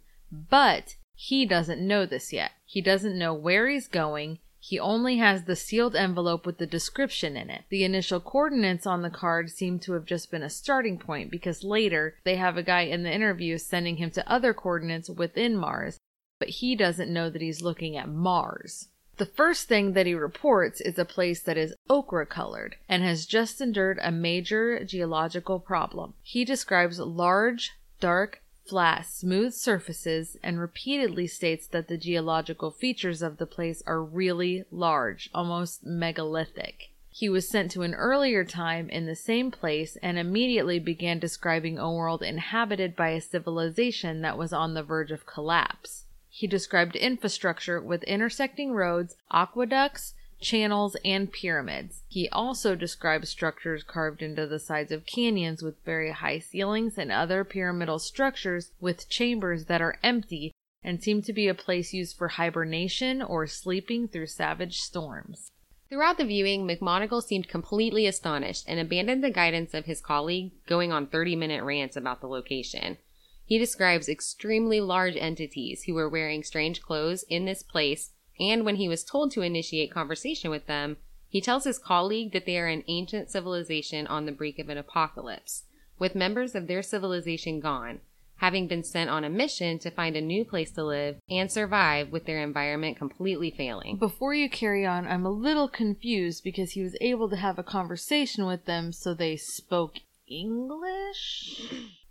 [0.49, 2.51] but he doesn't know this yet.
[2.65, 4.39] He doesn't know where he's going.
[4.59, 7.65] He only has the sealed envelope with the description in it.
[7.69, 11.63] The initial coordinates on the card seem to have just been a starting point because
[11.63, 15.99] later they have a guy in the interview sending him to other coordinates within Mars,
[16.39, 18.89] but he doesn't know that he's looking at Mars.
[19.17, 23.25] The first thing that he reports is a place that is ochre colored and has
[23.25, 26.15] just endured a major geological problem.
[26.21, 27.71] He describes large,
[28.01, 34.03] dark, flat, smooth surfaces and repeatedly states that the geological features of the place are
[34.03, 36.89] really large, almost megalithic.
[37.09, 41.77] He was sent to an earlier time in the same place and immediately began describing
[41.77, 46.03] a world inhabited by a civilization that was on the verge of collapse.
[46.29, 52.03] He described infrastructure with intersecting roads, aqueducts, channels, and pyramids.
[52.07, 57.11] He also describes structures carved into the sides of canyons with very high ceilings and
[57.11, 60.51] other pyramidal structures with chambers that are empty
[60.83, 65.51] and seem to be a place used for hibernation or sleeping through savage storms.
[65.89, 70.91] Throughout the viewing, McMoneagle seemed completely astonished and abandoned the guidance of his colleague, going
[70.91, 72.97] on 30 minute rants about the location.
[73.45, 78.75] He describes extremely large entities who were wearing strange clothes in this place, and when
[78.75, 82.67] he was told to initiate conversation with them, he tells his colleague that they are
[82.67, 85.63] an ancient civilization on the brink of an apocalypse,
[85.99, 87.99] with members of their civilization gone,
[88.37, 92.09] having been sent on a mission to find a new place to live and survive
[92.09, 93.97] with their environment completely failing.
[93.97, 97.63] Before you carry on, I'm a little confused because he was able to have a
[97.63, 99.95] conversation with them so they spoke
[100.27, 101.61] English?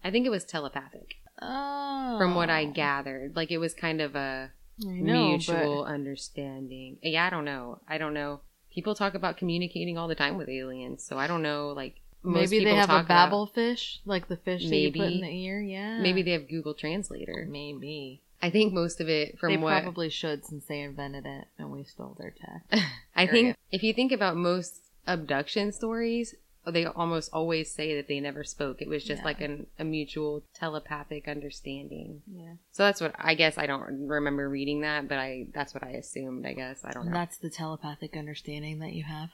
[0.03, 2.17] I think it was telepathic, Oh.
[2.19, 2.73] from what I oh.
[2.73, 3.37] gathered.
[3.37, 6.99] Like it was kind of a know, mutual understanding.
[7.03, 7.81] Yeah, I don't know.
[7.89, 8.41] I don't know.
[8.73, 11.73] People talk about communicating all the time with aliens, so I don't know.
[11.77, 14.99] Like maybe they have a talk about- Babel fish, like the fish that you put
[14.99, 15.15] Maybe.
[15.15, 15.61] in the ear.
[15.61, 16.01] Yeah.
[16.01, 17.47] Maybe they have Google Translator.
[17.49, 18.23] Maybe.
[18.43, 21.71] I think most of it from they what probably should since they invented it and
[21.71, 22.83] we stole their tech.
[23.17, 26.35] I think if you think about most abduction stories,
[26.67, 28.81] Oh, they almost always say that they never spoke.
[28.81, 29.25] It was just Yeah.
[29.27, 32.23] like an, a mutual telepathic understanding.
[32.27, 32.55] yeah.
[32.73, 35.91] So that's what I guess I don't remember reading that, but I that's what I
[35.91, 36.47] assumed.
[36.47, 37.13] I guess I don't know.
[37.13, 39.31] that's the telepathic understanding that you have.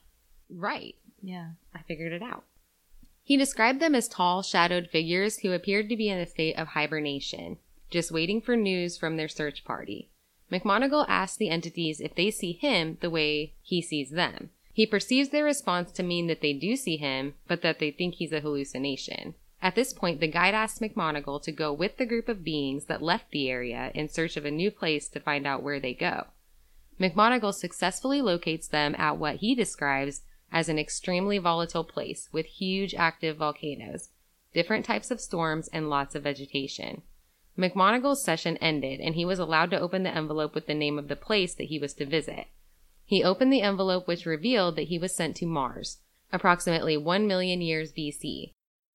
[0.49, 0.97] right.
[1.23, 1.51] Yeah.
[1.75, 2.45] I figured it out.
[3.23, 6.69] He described them as tall, shadowed figures who appeared to be in a state of
[6.69, 7.59] hibernation,
[7.91, 10.11] just waiting for news from their search party.
[10.51, 14.51] McMoneagle asked the entities if they see him the way he sees them.
[14.73, 18.15] He perceives their response to mean that they do see him, but that they think
[18.15, 19.35] he's a hallucination.
[19.63, 23.03] At this point, the guide asks McMoneagle to go with the group of beings that
[23.03, 26.29] left the area in search of a new place to find out where they go.
[26.99, 32.95] McMoneagle successfully locates them at what he describes as an extremely volatile place with huge
[32.95, 34.11] active volcanoes,
[34.55, 37.03] different types of storms, and lots of vegetation.
[37.59, 41.09] McMoneagle's session ended, and he was allowed to open the envelope with the name of
[41.09, 42.47] the place that he was to visit.
[43.11, 45.99] He opened the envelope, which revealed that he was sent to Mars,
[46.33, 48.53] approximately 1 million years BC.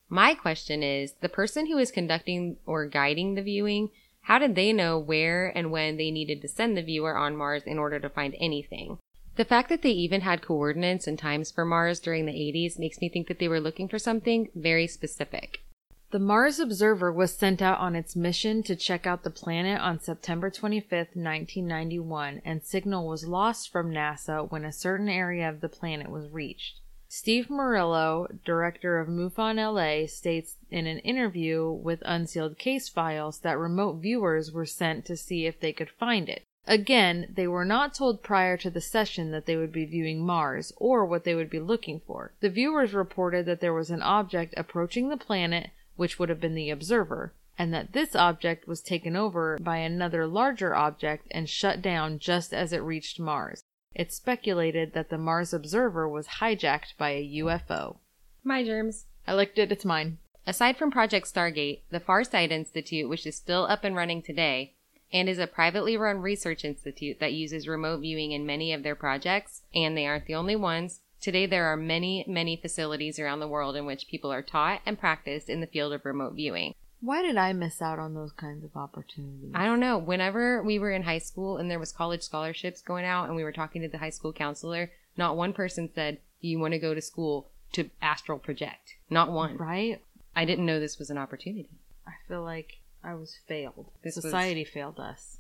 [0.08, 3.90] My question is the person who is conducting or guiding the viewing,
[4.22, 7.64] how did they know where and when they needed to send the viewer on Mars
[7.64, 9.00] in order to find anything?
[9.36, 13.02] The fact that they even had coordinates and times for Mars during the 80s makes
[13.02, 15.65] me think that they were looking for something very specific.
[16.12, 20.00] The Mars Observer was sent out on its mission to check out the planet on
[20.00, 25.68] September 25, 1991, and signal was lost from NASA when a certain area of the
[25.68, 26.80] planet was reached.
[27.10, 33.58] Steve Murillo, director of MUFON LA, states in an interview with Unsealed Case Files that
[33.58, 36.44] remote viewers were sent to see if they could find it.
[36.68, 40.72] Again, they were not told prior to the session that they would be viewing Mars
[40.78, 42.32] or what they would be looking for.
[42.40, 46.56] The viewers reported that there was an object approaching the planet, which would have been
[46.56, 51.82] the observer, and that this object was taken over by another larger object and shut
[51.82, 53.64] down just as it reached Mars.
[53.94, 57.98] It's speculated that the Mars observer was hijacked by a UFO.
[58.44, 59.06] My germs.
[59.26, 60.18] I liked it, it's mine.
[60.46, 64.74] Aside from Project Stargate, the Farsight Institute, which is still up and running today,
[65.12, 68.96] and is a privately run research institute that uses remote viewing in many of their
[68.96, 71.00] projects, and they aren't the only ones.
[71.22, 75.00] Today, there are many, many facilities around the world in which people are taught and
[75.00, 76.76] practiced in the field of remote viewing.
[77.02, 79.52] Why did I miss out on those kinds of opportunities?
[79.54, 79.98] I don't know.
[79.98, 83.44] Whenever we were in high school and there was college scholarships going out and we
[83.44, 86.80] were talking to the high school counselor, not one person said, "Do you want to
[86.80, 89.58] go to school to astral project?" Not one.
[89.58, 90.02] Right?
[90.36, 91.70] I didn't know this was an opportunity.
[92.08, 93.92] I feel like I was failed.
[94.04, 95.38] This was- Society failed us.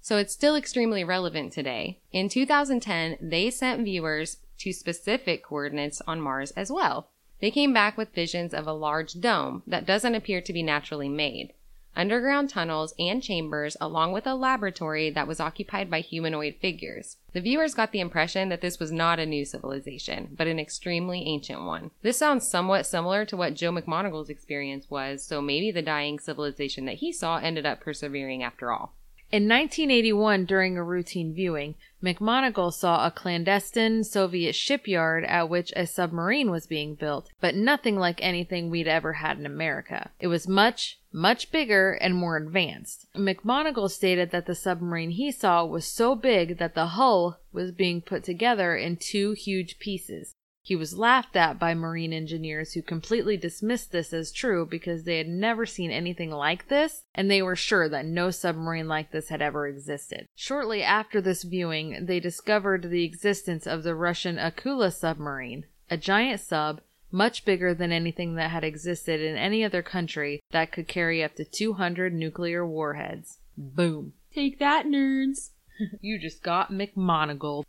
[0.00, 1.98] So it's still extremely relevant today.
[2.12, 7.08] In 2010, they sent viewers to specific coordinates on Mars as well.
[7.40, 11.08] They came back with visions of a large dome that doesn't appear to be naturally
[11.08, 11.52] made,
[11.96, 17.16] underground tunnels and chambers, along with a laboratory that was occupied by humanoid figures.
[17.32, 21.24] The viewers got the impression that this was not a new civilization, but an extremely
[21.26, 21.90] ancient one.
[22.02, 26.84] This sounds somewhat similar to what Joe McMoneagle's experience was, so maybe the dying civilization
[26.86, 28.94] that he saw ended up persevering after all.
[29.34, 35.88] In 1981, during a routine viewing, McMoneagle saw a clandestine Soviet shipyard at which a
[35.88, 40.12] submarine was being built, but nothing like anything we'd ever had in America.
[40.20, 43.08] It was much, much bigger and more advanced.
[43.16, 48.02] McMoneagle stated that the submarine he saw was so big that the hull was being
[48.02, 50.33] put together in two huge pieces.
[50.66, 55.18] He was laughed at by marine engineers who completely dismissed this as true because they
[55.18, 59.28] had never seen anything like this and they were sure that no submarine like this
[59.28, 60.26] had ever existed.
[60.34, 66.40] Shortly after this viewing, they discovered the existence of the Russian Akula submarine, a giant
[66.40, 66.80] sub
[67.12, 71.34] much bigger than anything that had existed in any other country that could carry up
[71.34, 73.38] to 200 nuclear warheads.
[73.58, 74.14] Boom.
[74.34, 75.50] Take that, nerds!
[76.00, 77.64] You just got McMoneagle.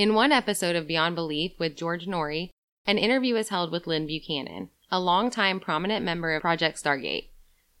[0.00, 2.48] In one episode of Beyond Belief with George Noory,
[2.86, 7.28] an interview was held with Lyn Buchanan, a longtime prominent member of Project Stargate.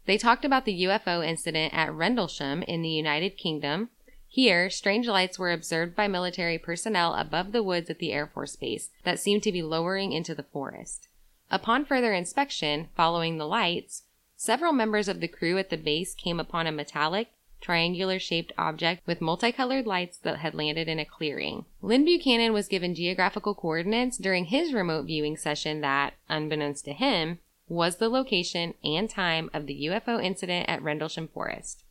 [0.04, 3.88] They talked about the UFO incident at Rendlesham in the United Kingdom.
[4.28, 8.54] Here, strange lights were observed by military personnel above the woods at the Air Force
[8.54, 11.08] Base that seemed to be lowering into the forest.
[11.50, 14.02] Upon further inspection, following the lights,
[14.36, 17.28] several members of the crew at the base came upon a metallic,
[17.60, 21.64] triangular shaped object with multicolored lights that had landed in a clearing.
[21.82, 27.38] Lyn Buchanan was given geographical coordinates during his remote viewing session that, unbeknownst to him,
[27.68, 31.84] was the location and time of the UFO incident at Rendlesham Forest.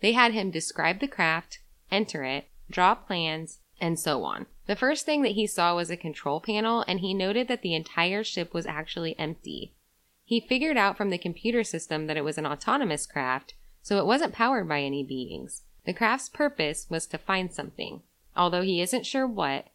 [0.00, 4.46] They had him describe the craft, enter it, draw plans, and so on.
[4.66, 7.74] The first thing that he saw was a control panel, and he noted that the
[7.74, 9.74] entire ship was actually empty.
[10.24, 14.06] He figured out from the computer system that it was an autonomous craft, so it
[14.06, 15.62] wasn't powered by any beings.
[15.84, 18.02] The craft's purpose was to find something,
[18.36, 19.66] although he isn't sure what,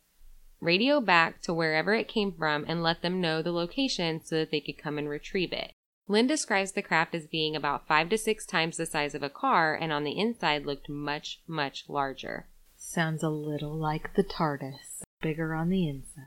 [0.60, 4.51] radio back to wherever it came from and let them know the location so that
[4.51, 5.74] they could come and retrieve it.
[6.08, 9.30] Lyn describes the craft as being about five to six times the size of a
[9.30, 12.47] car and on the inside looked much, much larger.
[12.78, 16.24] Sounds a little like the TARDIS, bigger on the inside.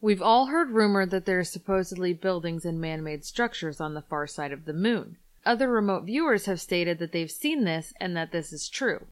[0.00, 4.00] We've all heard rumor that there are supposedly buildings and man made structures on the
[4.00, 5.18] far side of the moon.
[5.44, 9.06] Other remote viewers have stated that they've seen this and that this is true.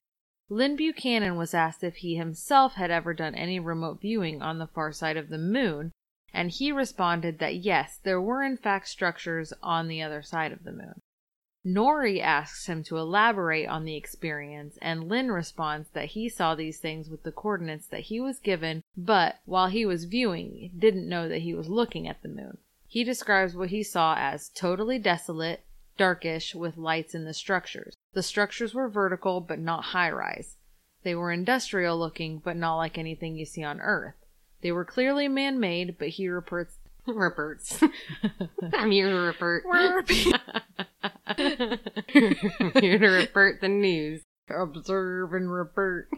[0.50, 4.66] Lyn Buchanan was asked if he himself had ever done any remote viewing on the
[4.66, 5.92] far side of the moon,
[6.32, 10.64] and he responded that yes, there were in fact structures on the other side of
[10.64, 11.00] the moon.
[11.66, 16.78] Noory asks him to elaborate on the experience, and Lyn responds that he saw these
[16.78, 21.28] things with the coordinates that he was given, but while he was viewing, didn't know
[21.28, 22.58] that he was looking at the moon.
[22.86, 25.62] He describes what he saw as totally desolate,
[25.98, 27.94] darkish, with lights in the structures.
[28.14, 30.56] The structures were vertical but not high rise.
[31.02, 34.14] They were industrial looking but not like anything you see on Earth.
[34.62, 37.82] They were clearly man made, but he reports Reports.
[38.74, 40.10] I'm here to report.
[42.74, 44.22] here to report the news.
[44.50, 46.10] observe and report.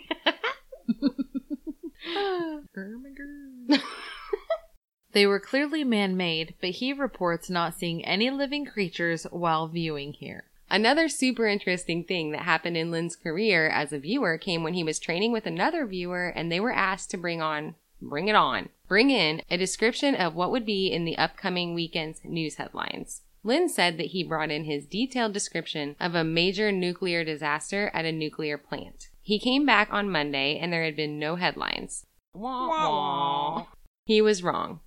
[5.13, 10.13] They were clearly man made, but he reports not seeing any living creatures while viewing
[10.13, 10.45] here.
[10.71, 14.85] Another super interesting thing that happened in Lyn's career as a viewer came when he
[14.85, 18.69] was training with another viewer and they were asked to bring on, bring it on,
[18.87, 23.23] bring in a description of what would be in the upcoming weekend's news headlines.
[23.43, 28.05] Lyn said that he brought in his detailed description of a major nuclear disaster at
[28.05, 29.09] a nuclear plant.
[29.23, 32.07] He came back on Monday and there had been no headlines.
[32.33, 33.67] Wah, wah.
[34.05, 34.81] He was wrong.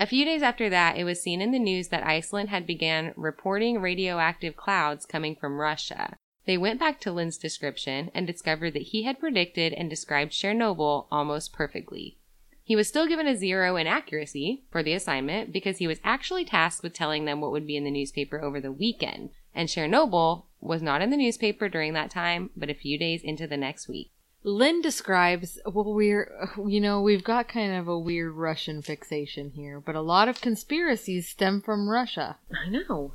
[0.00, 3.12] A few days after that, it was seen in the news that Iceland had began
[3.16, 6.16] reporting radioactive clouds coming from Russia.
[6.46, 11.06] They went back to Lyn's description and discovered that he had predicted and described Chernobyl
[11.12, 12.16] almost perfectly.
[12.64, 16.46] He was still given a zero in accuracy for the assignment because he was actually
[16.46, 20.44] tasked with telling them what would be in the newspaper over the weekend, and Chernobyl
[20.62, 23.86] was not in the newspaper during that time, but a few days into the next
[23.86, 24.12] week.
[24.42, 29.80] Lyn describes, well, we're, you know, we've got kind of a weird Russian fixation here,
[29.80, 32.38] but a lot of conspiracies stem from Russia.
[32.50, 33.14] I know.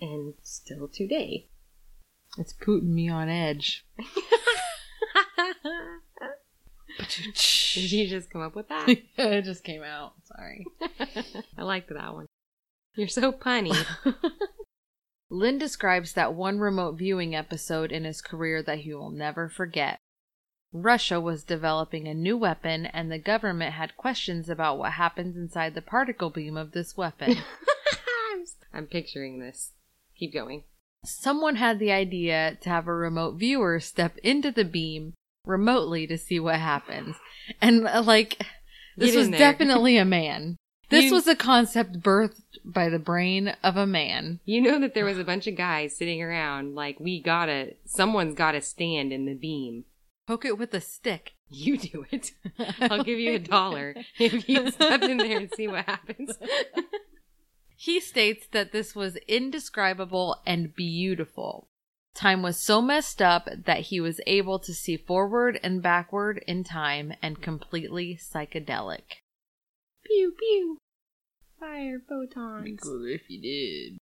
[0.00, 1.46] And still today.
[2.36, 3.86] It's putting me on edge.
[7.74, 8.88] Did you just come up with that?
[9.16, 10.14] it just came out.
[10.24, 10.66] Sorry.
[11.56, 12.26] I liked that one.
[12.96, 13.76] You're so punny.
[15.30, 19.98] Lyn describes that one remote viewing episode in his career that he will never forget.
[20.82, 25.74] Russia was developing a new weapon, and the government had questions about what happens inside
[25.74, 27.36] the particle beam of this weapon.
[28.72, 29.72] I'm picturing this.
[30.18, 30.64] Keep going.
[31.04, 35.14] Someone had the idea to have a remote viewer step into the beam
[35.44, 37.16] remotely to see what happens.
[37.60, 38.42] And uh, like,
[38.96, 39.38] this was there.
[39.38, 40.56] definitely a man.
[40.88, 44.38] This You- was a concept birthed by the brain of a man.
[44.44, 48.36] You know that there was a bunch of guys sitting around like, we gotta, someone's
[48.36, 49.84] gotta stand in the beam.
[50.26, 51.32] Poke it with a stick.
[51.48, 52.32] You do it.
[52.80, 56.36] I'll give you a dollar if you step in there and see what happens.
[57.76, 61.68] He states that this was indescribable and beautiful.
[62.16, 66.64] Time was so messed up that he was able to see forward and backward in
[66.64, 69.22] time and completely psychedelic.
[70.04, 70.78] Pew pew.
[71.60, 72.80] Fire photons.
[72.84, 73.98] if you did.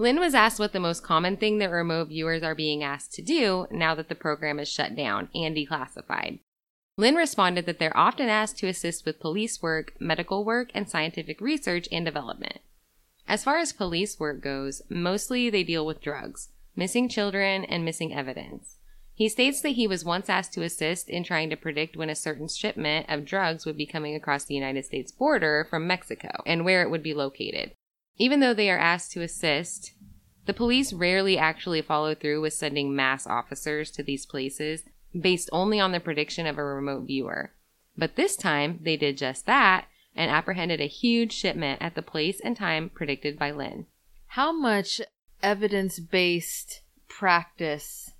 [0.00, 3.22] Lyn was asked what the most common thing that remote viewers are being asked to
[3.22, 6.38] do now that the program is shut down and declassified.
[6.96, 11.40] Lyn responded that they're often asked to assist with police work, medical work, and scientific
[11.40, 12.60] research and development.
[13.26, 18.14] As far as police work goes, mostly they deal with drugs, missing children, and missing
[18.14, 18.76] evidence.
[19.14, 22.14] He states that he was once asked to assist in trying to predict when a
[22.14, 26.64] certain shipment of drugs would be coming across the United States border from Mexico and
[26.64, 27.72] where it would be located.
[28.18, 29.92] Even though they are asked to assist,
[30.46, 34.82] the police rarely actually follow through with sending mass officers to these places
[35.18, 37.52] based only on the prediction of a remote viewer.
[37.96, 42.40] But this time, they did just that and apprehended a huge shipment at the place
[42.40, 43.86] and time predicted by Lyn.
[44.28, 45.00] How much
[45.42, 48.10] evidence based practice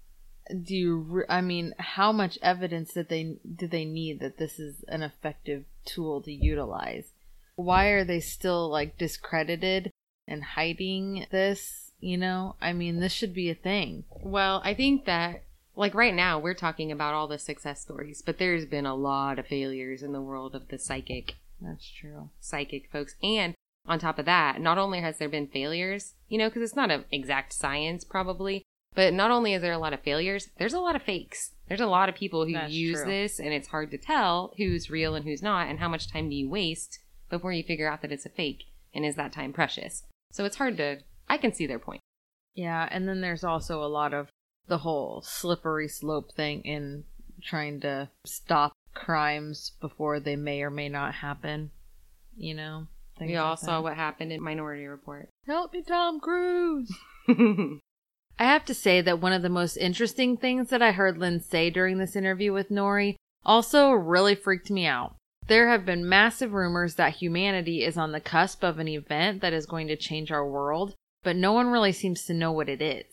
[0.50, 4.58] do you re- I mean how much evidence that they do they need that this
[4.58, 7.12] is an effective tool to utilize?
[7.58, 9.90] Why are they still like discredited
[10.28, 12.54] and hiding this, you know?
[12.60, 14.04] I mean, this should be a thing.
[14.22, 15.42] Well, I think that,
[15.74, 19.40] like right now, we're talking about all the success stories, but there's been a lot
[19.40, 22.30] of failures in the world of the psychic, That's true.
[22.38, 23.16] psychic folks.
[23.24, 23.54] And
[23.86, 26.92] on top of that, not only has there been failures, you know, because it's not
[26.92, 28.62] an exact science probably,
[28.94, 31.52] But not only is there a lot of failures, there's a lot of fakes.
[31.68, 33.10] There's a lot of people who That's use true.
[33.10, 36.28] this, and it's hard to tell who's real and who's not, and how much time
[36.28, 38.64] do you waste before you figure out that it's a fake,
[38.94, 40.04] and is that time precious?
[40.32, 40.98] So it's hard to.
[41.28, 42.00] I can see their point.
[42.54, 44.28] Yeah, and then there's also a lot of
[44.66, 47.04] the whole slippery slope thing in
[47.42, 51.70] trying to stop crimes before they may or may not happen.
[52.36, 52.86] You know?
[53.20, 55.28] we all like saw what happened in Minority Report.
[55.46, 56.92] Help me, Tom Cruise!
[57.28, 61.40] I have to say that one of the most interesting things that I heard Lyn
[61.40, 65.16] say during this interview with Noory also really freaked me out.
[65.48, 69.54] There have been massive rumors that humanity is on the cusp of an event that
[69.54, 72.82] is going to change our world, but no one really seems to know what it
[72.82, 73.06] is.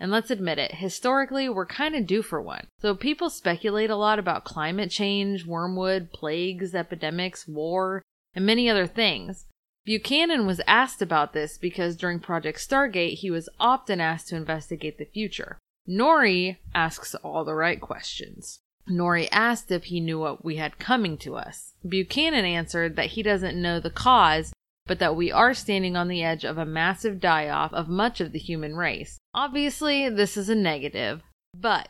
[0.00, 2.66] And let's admit it, historically, we're kind of due for one.
[2.80, 8.02] So people speculate a lot about climate change, wormwood, plagues, epidemics, war,
[8.34, 9.46] and many other things.
[9.84, 14.98] Buchanan was asked about this because during Project Stargate, he was often asked to investigate
[14.98, 15.58] the future.
[15.88, 18.58] Noory asks all the right questions.
[18.88, 21.74] Noory asked if he knew what we had coming to us.
[21.86, 24.52] Buchanan answered that he doesn't know the cause,
[24.86, 28.20] but that we are standing on the edge of a massive die off of much
[28.20, 29.18] of the human race.
[29.34, 31.22] Obviously, this is a negative,
[31.54, 31.88] but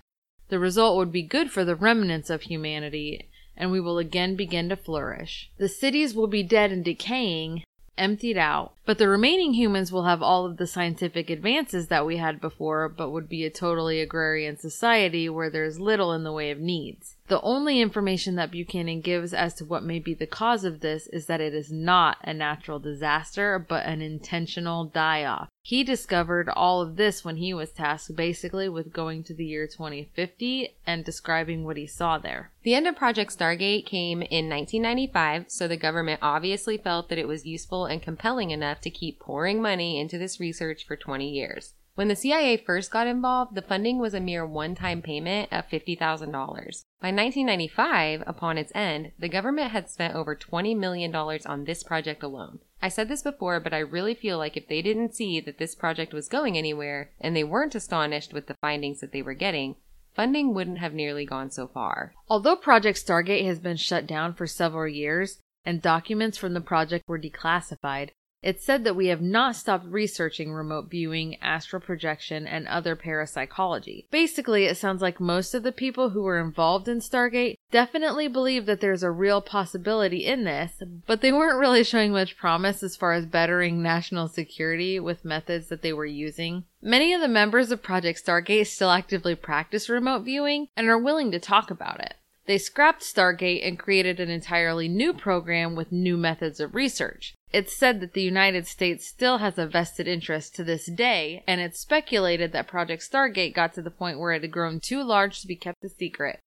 [0.49, 4.69] the result would be good for the remnants of humanity, and we will again begin
[4.69, 5.51] to flourish.
[5.59, 7.63] The cities will be dead and decaying,
[7.99, 12.17] emptied out, but the remaining humans will have all of the scientific advances that we
[12.17, 16.51] had before, but would be a totally agrarian society where there's little in the way
[16.51, 17.18] of needs.
[17.29, 21.07] The only information that Buchanan gives as to what may be the cause of this
[21.09, 25.51] is that it is not a natural disaster, but an intentional die off.
[25.61, 29.67] He discovered all of this when he was tasked basically with going to the year
[29.67, 32.51] 2050 and describing what he saw there.
[32.63, 37.29] The end of Project Stargate came in 1995, so the government obviously felt that it
[37.29, 41.75] was useful and compelling enough to keep pouring money into this research for 20 years.
[41.99, 45.69] When the CIA first got involved, the funding was a mere one time payment of
[45.69, 45.99] $50,000.
[45.99, 52.23] By 1995, upon its end, the government had spent over $20 million on this project
[52.23, 52.61] alone.
[52.81, 55.75] I said this before, but I really feel like if they didn't see that this
[55.75, 59.75] project was going anywhere and they weren't astonished with the findings that they were getting,
[60.15, 62.15] funding wouldn't have nearly gone so far.
[62.29, 67.09] Although Project Stargate has been shut down for several years and documents from the project
[67.09, 68.11] were declassified,
[68.49, 74.07] it's said that we have not stopped researching remote viewing, astral projection, and other parapsychology.
[74.11, 78.65] Basically, it sounds like most of the people who were involved in Stargate definitely believe
[78.65, 82.97] that there's a real possibility in this, but they weren't really showing much promise as
[82.97, 86.65] far as bettering national security with methods that they were using.
[86.81, 91.31] Many of the members of Project Stargate still actively practice remote viewing and are willing
[91.33, 92.15] to talk about it.
[92.47, 97.35] They scrapped Stargate and created an entirely new program with new methods of research.
[97.51, 101.61] It's said that the United States still has a vested interest to this day, and
[101.61, 105.41] it's speculated that Project Stargate got to the point where it had grown too large
[105.41, 106.41] to be kept a secret.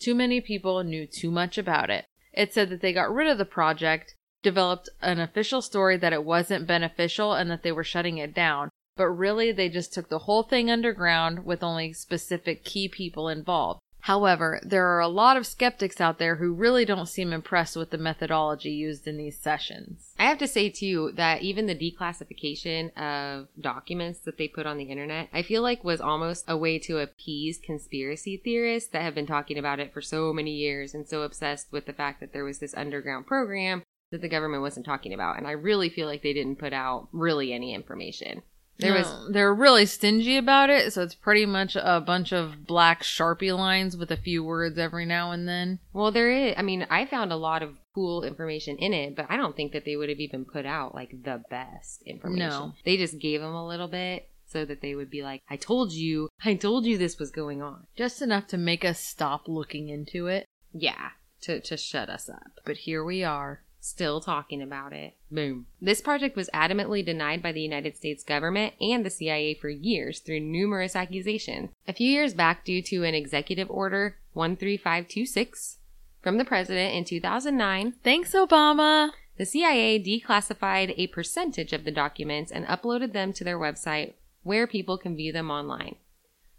[0.00, 2.06] Too many people knew too much about it.
[2.32, 6.24] It said that they got rid of the project, developed an official story that it
[6.24, 10.20] wasn't beneficial and that they were shutting it down, but really they just took the
[10.20, 13.80] whole thing underground with only specific key people involved.
[14.08, 17.90] However, there are a lot of skeptics out there who really don't seem impressed with
[17.90, 20.14] the methodology used in these sessions.
[20.18, 24.78] I have to say too that even the declassification of documents that they put on
[24.78, 29.14] the internet, I feel like was almost a way to appease conspiracy theorists that have
[29.14, 32.32] been talking about it for so many years and so obsessed with the fact that
[32.32, 35.36] there was this underground program that the government wasn't talking about.
[35.36, 38.40] And I really feel like they didn't put out really any information.
[38.78, 43.02] There was they're really stingy about it, so it's pretty much a bunch of black
[43.02, 45.80] sharpie lines with a few words every now and then.
[45.92, 46.54] Well, there is.
[46.56, 49.72] I mean, I found a lot of cool information in it, but I don't think
[49.72, 52.48] that they would have even put out like the best information.
[52.48, 52.72] No.
[52.84, 55.92] They just gave them a little bit so that they would be like, I told
[55.92, 57.86] you, I told you this was going on.
[57.96, 60.46] Just enough to make us stop looking into it.
[60.72, 61.10] Yeah,
[61.42, 62.60] to, to shut us up.
[62.64, 63.62] But here we are.
[63.88, 65.14] Still talking about it.
[65.30, 65.64] Boom.
[65.80, 70.18] This project was adamantly denied by the United States government and the CIA for years
[70.20, 71.70] through numerous accusations.
[71.88, 75.78] A few years back, due to an executive order 13526
[76.22, 79.12] from the president in 2009, Thanks, Obama.
[79.38, 84.12] the CIA declassified a percentage of the documents and uploaded them to their website
[84.42, 85.96] where people can view them online.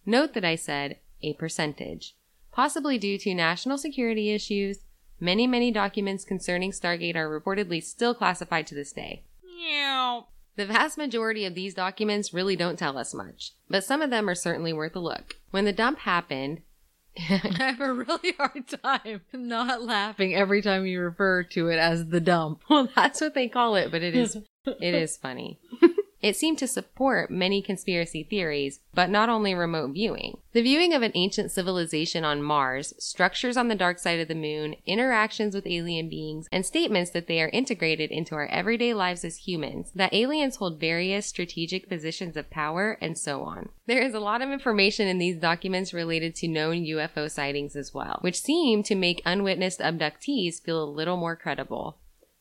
[0.03, 2.15] Note that I said a percentage,
[2.51, 4.79] possibly due to national security issues.
[5.19, 9.23] Many, many documents concerning Stargate are reportedly still classified to this day.
[9.43, 10.27] Meow.
[10.55, 14.29] The vast majority of these documents really don't tell us much, but some of them
[14.29, 15.37] are certainly worth a look.
[15.51, 16.61] When the dump happened,
[17.17, 17.21] I
[17.57, 22.21] have a really hard time not laughing every time you refer to it as the
[22.21, 22.61] dump.
[22.69, 25.59] well, that's what they call it, but it is it is funny.
[26.21, 30.39] It seemed to support many conspiracy theories, but not only remote viewing.
[30.51, 34.35] The viewing of an ancient civilization on Mars, structures on the dark side of the
[34.35, 39.23] moon, interactions with alien beings, and statements that they are integrated into our everyday lives
[39.23, 43.69] as humans, that aliens hold various strategic positions of power, and so on.
[43.85, 47.93] There is a lot of information in these documents related to known UFO sightings as
[47.93, 51.97] well, which seem to make unwitnessed abductees feel a little more credible.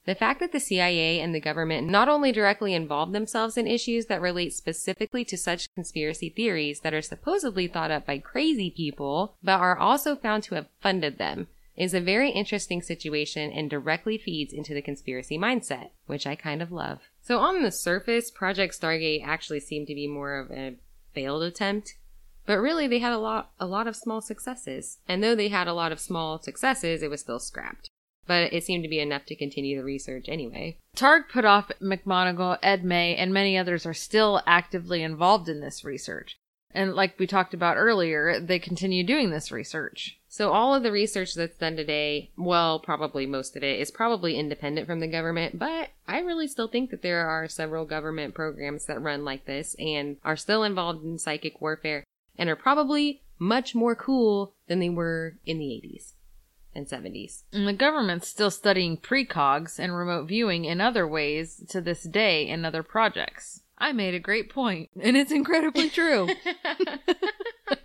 [0.08, 4.06] The fact that the CIA and the government not only directly involve themselves in issues
[4.06, 9.36] that relate specifically to such conspiracy theories that are supposedly thought up by crazy people,
[9.42, 14.16] but are also found to have funded them, is a very interesting situation and directly
[14.16, 17.00] feeds into the conspiracy mindset, which I kind of love.
[17.20, 20.76] So on the surface, Project Stargate actually seemed to be more of a
[21.12, 21.98] failed attempt.
[22.46, 25.00] But really they had a lot a lot of small successes.
[25.06, 27.90] And though they had a lot of small successes, it was still scrapped
[28.28, 30.78] but it seemed to be enough to continue the research anyway.
[30.96, 36.38] Targ Puthoff McMoneagle, Ed May, and many others are still actively involved in this research.
[36.70, 40.20] And like we talked about earlier, they continue doing this research.
[40.28, 44.36] So all of the research that's done today, well, probably most of it, is probably
[44.36, 48.84] independent from the government, but I really still think that there are several government programs
[48.84, 52.04] that run like this and are still involved in psychic warfare
[52.36, 56.12] and are probably much more cool than they were in the 80s
[56.78, 57.42] and 70s.
[57.52, 62.48] And the government's still studying precogs and remote viewing in other ways to this day
[62.48, 63.60] in other projects.
[63.76, 66.28] I made a great point, and it's incredibly true.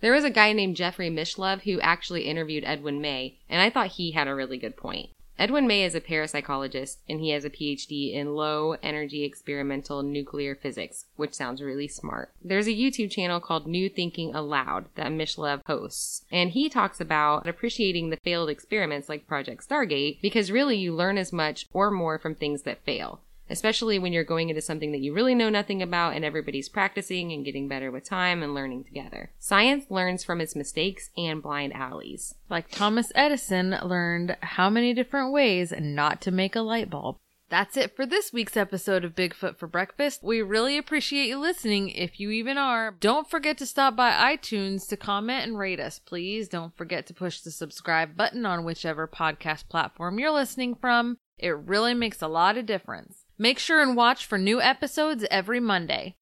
[0.00, 3.88] there was a guy named Jeffrey Mishlove who actually interviewed Edwin May, and I thought
[3.88, 5.10] he had a really good point.
[5.38, 10.54] Edwin May is a parapsychologist and he has a PhD in low energy experimental nuclear
[10.54, 12.32] physics, which sounds really smart.
[12.44, 17.48] There's a YouTube channel called New Thinking Allowed that Mishlove hosts, and he talks about
[17.48, 22.18] appreciating the failed experiments like Project Stargate because really you learn as much or more
[22.18, 23.20] from things that fail
[23.52, 27.32] especially when you're going into something that you really know nothing about and everybody's practicing
[27.32, 29.30] and getting better with time and learning together.
[29.38, 32.34] Science learns from its mistakes and blind alleys.
[32.48, 37.18] Like Thomas Edison learned how many different ways not to make a light bulb.
[37.52, 40.22] That's it for this week's episode of Bigfoot for Breakfast.
[40.22, 42.96] We really appreciate you listening, if you even are.
[42.98, 46.48] Don't forget to stop by iTunes to comment and rate us, please.
[46.48, 51.18] Don't forget to push the subscribe button on whichever podcast platform you're listening from.
[51.36, 53.21] It really makes a lot of difference.
[53.38, 56.16] Make sure and watch for new episodes every Monday.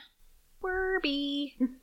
[0.61, 1.53] Werby.